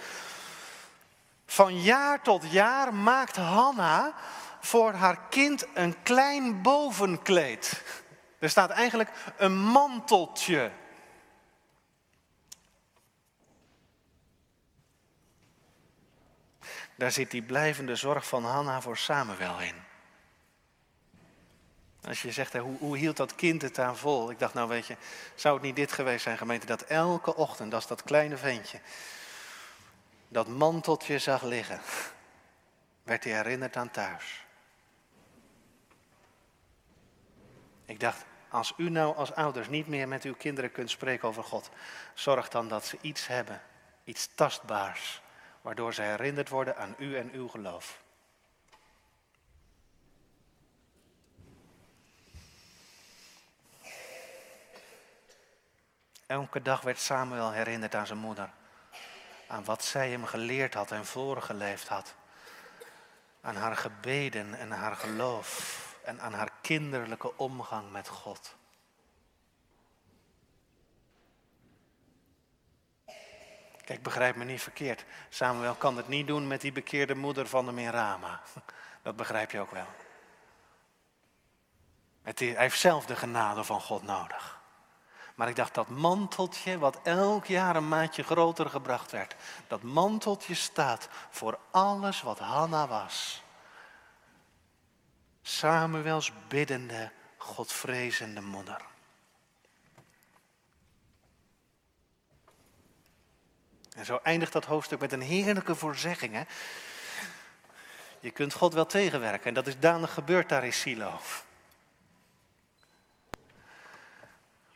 Van 1.46 1.80
jaar 1.82 2.22
tot 2.22 2.50
jaar 2.50 2.94
maakt 2.94 3.36
Hanna 3.36 4.14
voor 4.60 4.92
haar 4.92 5.20
kind 5.30 5.66
een 5.74 6.02
klein 6.02 6.62
bovenkleed. 6.62 7.82
Er 8.38 8.50
staat 8.50 8.70
eigenlijk 8.70 9.10
een 9.36 9.56
manteltje. 9.56 10.70
Daar 16.96 17.12
zit 17.12 17.30
die 17.30 17.42
blijvende 17.42 17.96
zorg 17.96 18.26
van 18.26 18.44
Hanna 18.44 18.80
voor 18.80 18.96
Samuel 18.96 19.60
in. 19.60 19.87
Als 22.08 22.22
je 22.22 22.32
zegt, 22.32 22.52
hoe, 22.52 22.78
hoe 22.78 22.96
hield 22.96 23.16
dat 23.16 23.34
kind 23.34 23.62
het 23.62 23.74
daar 23.74 23.96
vol? 23.96 24.30
Ik 24.30 24.38
dacht, 24.38 24.54
nou 24.54 24.68
weet 24.68 24.86
je, 24.86 24.96
zou 25.34 25.54
het 25.54 25.62
niet 25.62 25.76
dit 25.76 25.92
geweest 25.92 26.22
zijn, 26.22 26.38
gemeente, 26.38 26.66
dat 26.66 26.82
elke 26.82 27.34
ochtend, 27.34 27.74
als 27.74 27.86
dat 27.86 28.02
kleine 28.02 28.36
ventje 28.36 28.80
dat 30.28 30.48
manteltje 30.48 31.18
zag 31.18 31.42
liggen, 31.42 31.80
werd 33.02 33.24
hij 33.24 33.32
herinnerd 33.32 33.76
aan 33.76 33.90
thuis. 33.90 34.44
Ik 37.84 38.00
dacht, 38.00 38.24
als 38.48 38.74
u 38.76 38.90
nou 38.90 39.16
als 39.16 39.34
ouders 39.34 39.68
niet 39.68 39.88
meer 39.88 40.08
met 40.08 40.24
uw 40.24 40.34
kinderen 40.34 40.72
kunt 40.72 40.90
spreken 40.90 41.28
over 41.28 41.44
God, 41.44 41.70
zorg 42.14 42.48
dan 42.48 42.68
dat 42.68 42.86
ze 42.86 42.98
iets 43.00 43.26
hebben, 43.26 43.62
iets 44.04 44.28
tastbaars, 44.34 45.22
waardoor 45.60 45.94
ze 45.94 46.02
herinnerd 46.02 46.48
worden 46.48 46.76
aan 46.76 46.94
u 46.98 47.16
en 47.16 47.30
uw 47.32 47.48
geloof. 47.48 48.02
Elke 56.28 56.62
dag 56.62 56.80
werd 56.80 56.98
Samuel 56.98 57.50
herinnerd 57.50 57.94
aan 57.94 58.06
zijn 58.06 58.18
moeder. 58.18 58.50
Aan 59.46 59.64
wat 59.64 59.84
zij 59.84 60.10
hem 60.10 60.24
geleerd 60.24 60.74
had 60.74 60.90
en 60.90 61.06
voorgeleefd 61.06 61.88
had. 61.88 62.14
Aan 63.40 63.56
haar 63.56 63.76
gebeden 63.76 64.54
en 64.54 64.70
haar 64.70 64.96
geloof. 64.96 65.96
En 66.04 66.20
aan 66.20 66.32
haar 66.32 66.50
kinderlijke 66.60 67.36
omgang 67.36 67.90
met 67.90 68.08
God. 68.08 68.56
Kijk, 73.84 74.02
begrijp 74.02 74.36
me 74.36 74.44
niet 74.44 74.62
verkeerd. 74.62 75.04
Samuel 75.28 75.74
kan 75.74 75.96
het 75.96 76.08
niet 76.08 76.26
doen 76.26 76.46
met 76.46 76.60
die 76.60 76.72
bekeerde 76.72 77.14
moeder 77.14 77.46
van 77.46 77.66
de 77.66 77.72
Mirama. 77.72 78.40
Dat 79.02 79.16
begrijp 79.16 79.50
je 79.50 79.60
ook 79.60 79.70
wel. 79.70 79.86
hij 82.22 82.34
heeft 82.56 82.78
zelf 82.78 83.06
de 83.06 83.16
genade 83.16 83.64
van 83.64 83.80
God 83.80 84.02
nodig. 84.02 84.57
Maar 85.38 85.48
ik 85.48 85.56
dacht, 85.56 85.74
dat 85.74 85.88
manteltje 85.88 86.78
wat 86.78 86.98
elk 87.02 87.46
jaar 87.46 87.76
een 87.76 87.88
maatje 87.88 88.22
groter 88.22 88.70
gebracht 88.70 89.10
werd, 89.10 89.34
dat 89.66 89.82
manteltje 89.82 90.54
staat 90.54 91.08
voor 91.30 91.58
alles 91.70 92.22
wat 92.22 92.38
Hanna 92.38 92.88
was. 92.88 93.42
Samuels 95.42 96.32
biddende, 96.48 97.10
Godvrezende 97.36 98.40
moeder. 98.40 98.84
En 103.96 104.04
zo 104.04 104.20
eindigt 104.22 104.52
dat 104.52 104.64
hoofdstuk 104.64 105.00
met 105.00 105.12
een 105.12 105.20
heerlijke 105.20 105.74
voorzegging. 105.74 106.34
Hè? 106.34 106.42
Je 108.20 108.30
kunt 108.30 108.52
God 108.52 108.74
wel 108.74 108.86
tegenwerken 108.86 109.46
en 109.46 109.54
dat 109.54 109.66
is 109.66 109.78
danig 109.78 110.14
gebeurd 110.14 110.48
daar 110.48 110.64
in 110.64 110.72
Silo. 110.72 111.20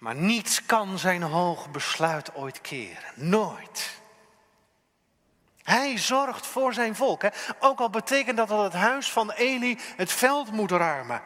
Maar 0.02 0.14
niets 0.14 0.66
kan 0.66 0.98
zijn 0.98 1.22
hoog 1.22 1.70
besluit 1.70 2.34
ooit 2.34 2.60
keren. 2.60 3.12
Nooit. 3.14 4.00
Hij 5.62 5.98
zorgt 5.98 6.46
voor 6.46 6.74
zijn 6.74 6.96
volk. 6.96 7.22
Hè? 7.22 7.28
Ook 7.58 7.80
al 7.80 7.90
betekent 7.90 8.36
dat 8.36 8.48
dat 8.48 8.62
het 8.62 8.72
huis 8.72 9.10
van 9.10 9.30
Eli 9.30 9.78
het 9.96 10.12
veld 10.12 10.52
moet 10.52 10.70
ruimen. 10.70 11.22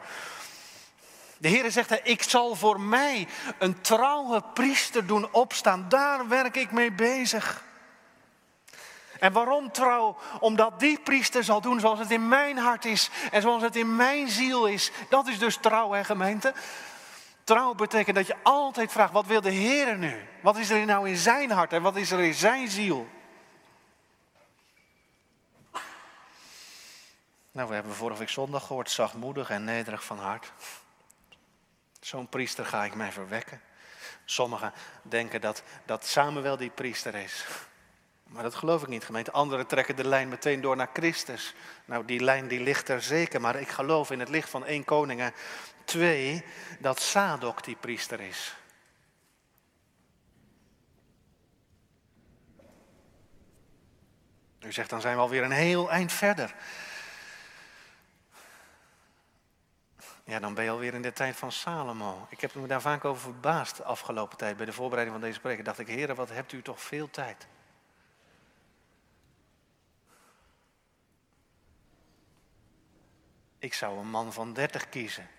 De 1.37 1.47
Heer 1.47 1.71
zegt, 1.71 1.99
ik 2.03 2.23
zal 2.23 2.55
voor 2.55 2.81
mij 2.81 3.27
een 3.59 3.81
trouwe 3.81 4.43
priester 4.53 5.07
doen 5.07 5.31
opstaan. 5.31 5.85
Daar 5.89 6.27
werk 6.27 6.55
ik 6.55 6.71
mee 6.71 6.91
bezig. 6.91 7.63
En 9.19 9.31
waarom 9.31 9.71
trouw? 9.71 10.17
Omdat 10.39 10.79
die 10.79 10.99
priester 10.99 11.43
zal 11.43 11.61
doen 11.61 11.79
zoals 11.79 11.99
het 11.99 12.11
in 12.11 12.27
mijn 12.27 12.57
hart 12.57 12.85
is 12.85 13.09
en 13.31 13.41
zoals 13.41 13.61
het 13.61 13.75
in 13.75 13.95
mijn 13.95 14.29
ziel 14.29 14.65
is. 14.67 14.91
Dat 15.09 15.27
is 15.27 15.39
dus 15.39 15.57
trouw, 15.57 15.91
hè 15.91 16.03
gemeente. 16.03 16.53
Trouw 17.47 17.73
betekent 17.73 18.15
dat 18.15 18.27
je 18.27 18.35
altijd 18.43 18.91
vraagt, 18.91 19.13
wat 19.13 19.25
wil 19.25 19.41
de 19.41 19.51
Heer 19.51 19.97
nu? 19.97 20.27
Wat 20.41 20.57
is 20.57 20.69
er 20.69 20.85
nou 20.85 21.09
in 21.09 21.17
zijn 21.17 21.51
hart 21.51 21.73
en 21.73 21.81
wat 21.81 21.95
is 21.95 22.11
er 22.11 22.19
in 22.19 22.33
zijn 22.33 22.67
ziel? 22.67 23.07
Nou, 27.51 27.67
we 27.67 27.73
hebben 27.73 27.93
vorige 27.93 28.19
week 28.19 28.29
zondag 28.29 28.65
gehoord, 28.65 28.89
zachtmoedig 28.89 29.49
en 29.49 29.63
nederig 29.63 30.03
van 30.03 30.19
hart. 30.19 30.51
Zo'n 31.99 32.29
priester 32.29 32.65
ga 32.65 32.83
ik 32.85 32.95
mij 32.95 33.11
verwekken. 33.11 33.61
Sommigen 34.25 34.73
denken 35.01 35.41
dat, 35.41 35.63
dat 35.85 36.05
Samuel 36.05 36.57
die 36.57 36.69
priester 36.69 37.15
is. 37.15 37.45
Maar 38.27 38.43
dat 38.43 38.55
geloof 38.55 38.81
ik 38.81 38.87
niet, 38.87 39.03
gemeente. 39.03 39.31
Anderen 39.31 39.67
trekken 39.67 39.95
de 39.95 40.07
lijn 40.07 40.29
meteen 40.29 40.61
door 40.61 40.75
naar 40.75 40.89
Christus. 40.93 41.53
Nou, 41.85 42.05
die 42.05 42.23
lijn 42.23 42.47
die 42.47 42.59
ligt 42.59 42.89
er 42.89 43.01
zeker, 43.01 43.41
maar 43.41 43.55
ik 43.55 43.67
geloof 43.67 44.11
in 44.11 44.19
het 44.19 44.29
licht 44.29 44.49
van 44.49 44.65
één 44.65 44.85
Koningen 44.85 45.33
Twee, 45.85 46.43
dat 46.79 47.01
Sadok 47.01 47.63
die 47.63 47.75
priester 47.75 48.19
is. 48.19 48.55
U 54.59 54.71
zegt, 54.71 54.89
dan 54.89 55.01
zijn 55.01 55.15
we 55.15 55.21
alweer 55.21 55.43
een 55.43 55.51
heel 55.51 55.91
eind 55.91 56.11
verder. 56.11 56.55
Ja, 60.23 60.39
dan 60.39 60.53
ben 60.53 60.63
je 60.63 60.69
alweer 60.69 60.93
in 60.93 61.01
de 61.01 61.13
tijd 61.13 61.35
van 61.35 61.51
Salomo. 61.51 62.27
Ik 62.29 62.41
heb 62.41 62.53
me 62.53 62.67
daar 62.67 62.81
vaak 62.81 63.05
over 63.05 63.21
verbaasd 63.21 63.77
de 63.77 63.83
afgelopen 63.83 64.37
tijd. 64.37 64.57
Bij 64.57 64.65
de 64.65 64.73
voorbereiding 64.73 65.19
van 65.19 65.27
deze 65.27 65.39
preek 65.39 65.65
dacht 65.65 65.79
ik, 65.79 65.87
heren, 65.87 66.15
wat 66.15 66.29
hebt 66.29 66.51
u 66.51 66.61
toch 66.61 66.81
veel 66.81 67.09
tijd. 67.09 67.47
Ik 73.67 73.73
zou 73.73 73.97
een 73.97 74.09
man 74.09 74.33
van 74.33 74.53
dertig 74.53 74.89
kiezen 74.89 75.29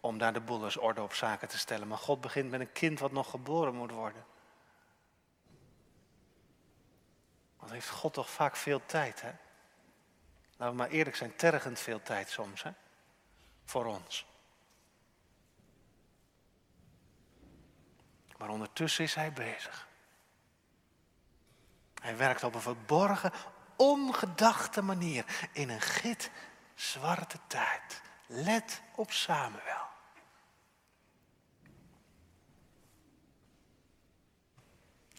om 0.00 0.18
daar 0.18 0.32
de 0.32 0.40
boel 0.40 0.70
orde 0.78 1.02
op 1.02 1.14
zaken 1.14 1.48
te 1.48 1.58
stellen. 1.58 1.88
Maar 1.88 1.98
God 1.98 2.20
begint 2.20 2.50
met 2.50 2.60
een 2.60 2.72
kind 2.72 2.98
wat 2.98 3.12
nog 3.12 3.30
geboren 3.30 3.74
moet 3.74 3.90
worden. 3.90 4.24
Want 7.58 7.70
heeft 7.70 7.88
God 7.88 8.12
toch 8.12 8.30
vaak 8.30 8.56
veel 8.56 8.86
tijd, 8.86 9.20
hè? 9.20 9.32
Laten 10.56 10.76
we 10.76 10.82
maar 10.82 10.88
eerlijk 10.88 11.16
zijn, 11.16 11.36
tergend 11.36 11.78
veel 11.78 12.02
tijd 12.02 12.30
soms, 12.30 12.62
hè? 12.62 12.70
Voor 13.64 13.84
ons. 13.86 14.26
Maar 18.36 18.48
ondertussen 18.48 19.04
is 19.04 19.14
hij 19.14 19.32
bezig. 19.32 19.88
Hij 22.02 22.16
werkt 22.16 22.42
op 22.42 22.54
een 22.54 22.60
verborgen, 22.60 23.32
ongedachte 23.76 24.82
manier 24.82 25.48
in 25.52 25.68
een 25.68 25.80
git 25.80 26.30
zwarte 26.74 27.38
tijd. 27.46 28.02
Let 28.26 28.82
op 28.94 29.12
Samuel. 29.12 29.86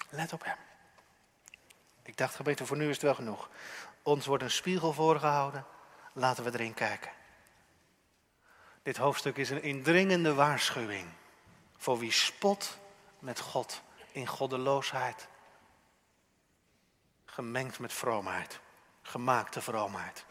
Let 0.09 0.33
op 0.33 0.43
hem. 0.43 0.57
Ik 2.03 2.17
dacht, 2.17 2.35
gemeente, 2.35 2.65
voor 2.65 2.77
nu 2.77 2.87
is 2.87 2.93
het 2.93 3.01
wel 3.01 3.15
genoeg. 3.15 3.49
Ons 4.01 4.25
wordt 4.25 4.43
een 4.43 4.51
spiegel 4.51 4.93
voorgehouden. 4.93 5.65
Laten 6.13 6.43
we 6.43 6.53
erin 6.53 6.73
kijken. 6.73 7.11
Dit 8.83 8.97
hoofdstuk 8.97 9.37
is 9.37 9.49
een 9.49 9.61
indringende 9.61 10.33
waarschuwing 10.33 11.09
voor 11.77 11.99
wie 11.99 12.11
spot 12.11 12.77
met 13.19 13.39
God 13.39 13.81
in 14.11 14.27
goddeloosheid. 14.27 15.27
Gemengd 17.25 17.79
met 17.79 17.93
vroomheid, 17.93 18.59
gemaakte 19.01 19.61
vroomheid. 19.61 20.25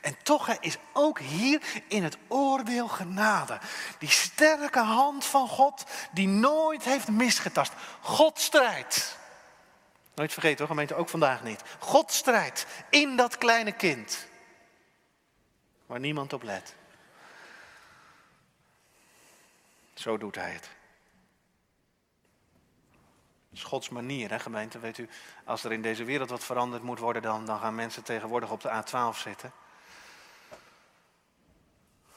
En 0.00 0.16
toch 0.22 0.48
is 0.48 0.76
ook 0.92 1.18
hier 1.18 1.62
in 1.88 2.04
het 2.04 2.16
oordeel 2.28 2.88
genade. 2.88 3.58
Die 3.98 4.10
sterke 4.10 4.80
hand 4.80 5.24
van 5.24 5.48
God 5.48 5.84
die 6.12 6.28
nooit 6.28 6.84
heeft 6.84 7.08
misgetast. 7.08 7.72
God 8.00 8.38
strijdt. 8.38 9.18
Nooit 10.14 10.32
vergeten 10.32 10.58
hoor, 10.58 10.68
gemeente, 10.68 10.94
ook 10.94 11.08
vandaag 11.08 11.42
niet. 11.42 11.62
God 11.78 12.12
strijdt 12.12 12.66
in 12.90 13.16
dat 13.16 13.38
kleine 13.38 13.72
kind. 13.72 14.26
Waar 15.86 16.00
niemand 16.00 16.32
op 16.32 16.42
let. 16.42 16.74
Zo 19.94 20.18
doet 20.18 20.34
hij 20.34 20.50
het. 20.50 20.68
is 23.52 23.62
Gods 23.62 23.88
manier, 23.88 24.30
hè, 24.30 24.38
gemeente. 24.38 24.78
Weet 24.78 24.98
u, 24.98 25.08
als 25.44 25.64
er 25.64 25.72
in 25.72 25.82
deze 25.82 26.04
wereld 26.04 26.30
wat 26.30 26.44
veranderd 26.44 26.82
moet 26.82 26.98
worden, 26.98 27.22
dan, 27.22 27.46
dan 27.46 27.58
gaan 27.58 27.74
mensen 27.74 28.02
tegenwoordig 28.02 28.50
op 28.50 28.60
de 28.60 28.68
A12 28.68 29.18
zitten. 29.18 29.52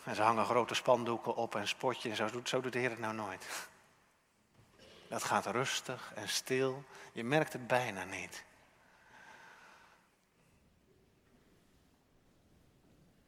En 0.09 0.15
ze 0.15 0.21
hangen 0.21 0.45
grote 0.45 0.73
spandoeken 0.73 1.35
op 1.35 1.55
en 1.55 1.67
spotje. 1.67 2.09
En 2.09 2.15
zo 2.15 2.29
doet, 2.29 2.49
zo 2.49 2.61
doet 2.61 2.73
de 2.73 2.79
Heer 2.79 2.89
het 2.89 2.99
nou 2.99 3.13
nooit. 3.13 3.67
Dat 5.07 5.23
gaat 5.23 5.45
rustig 5.45 6.13
en 6.15 6.29
stil. 6.29 6.83
Je 7.11 7.23
merkt 7.23 7.53
het 7.53 7.67
bijna 7.67 8.03
niet. 8.03 8.45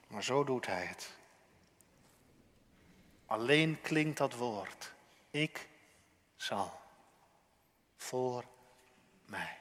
Maar 0.08 0.24
zo 0.24 0.44
doet 0.44 0.66
hij 0.66 0.86
het. 0.86 1.18
Alleen 3.26 3.82
klinkt 3.82 4.18
dat 4.18 4.34
woord. 4.34 4.94
Ik 5.30 5.70
zal 6.36 6.82
voor 7.96 8.46
mij. 9.26 9.58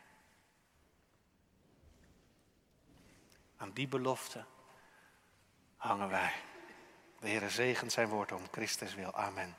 Aan 3.56 3.72
die 3.72 3.88
belofte 3.88 4.44
hangen 5.76 6.08
wij. 6.08 6.48
De 7.20 7.28
Heer 7.28 7.50
zegent 7.50 7.92
zijn 7.92 8.08
woord 8.08 8.32
om 8.32 8.42
Christus 8.50 8.94
wil. 8.94 9.14
Amen. 9.14 9.56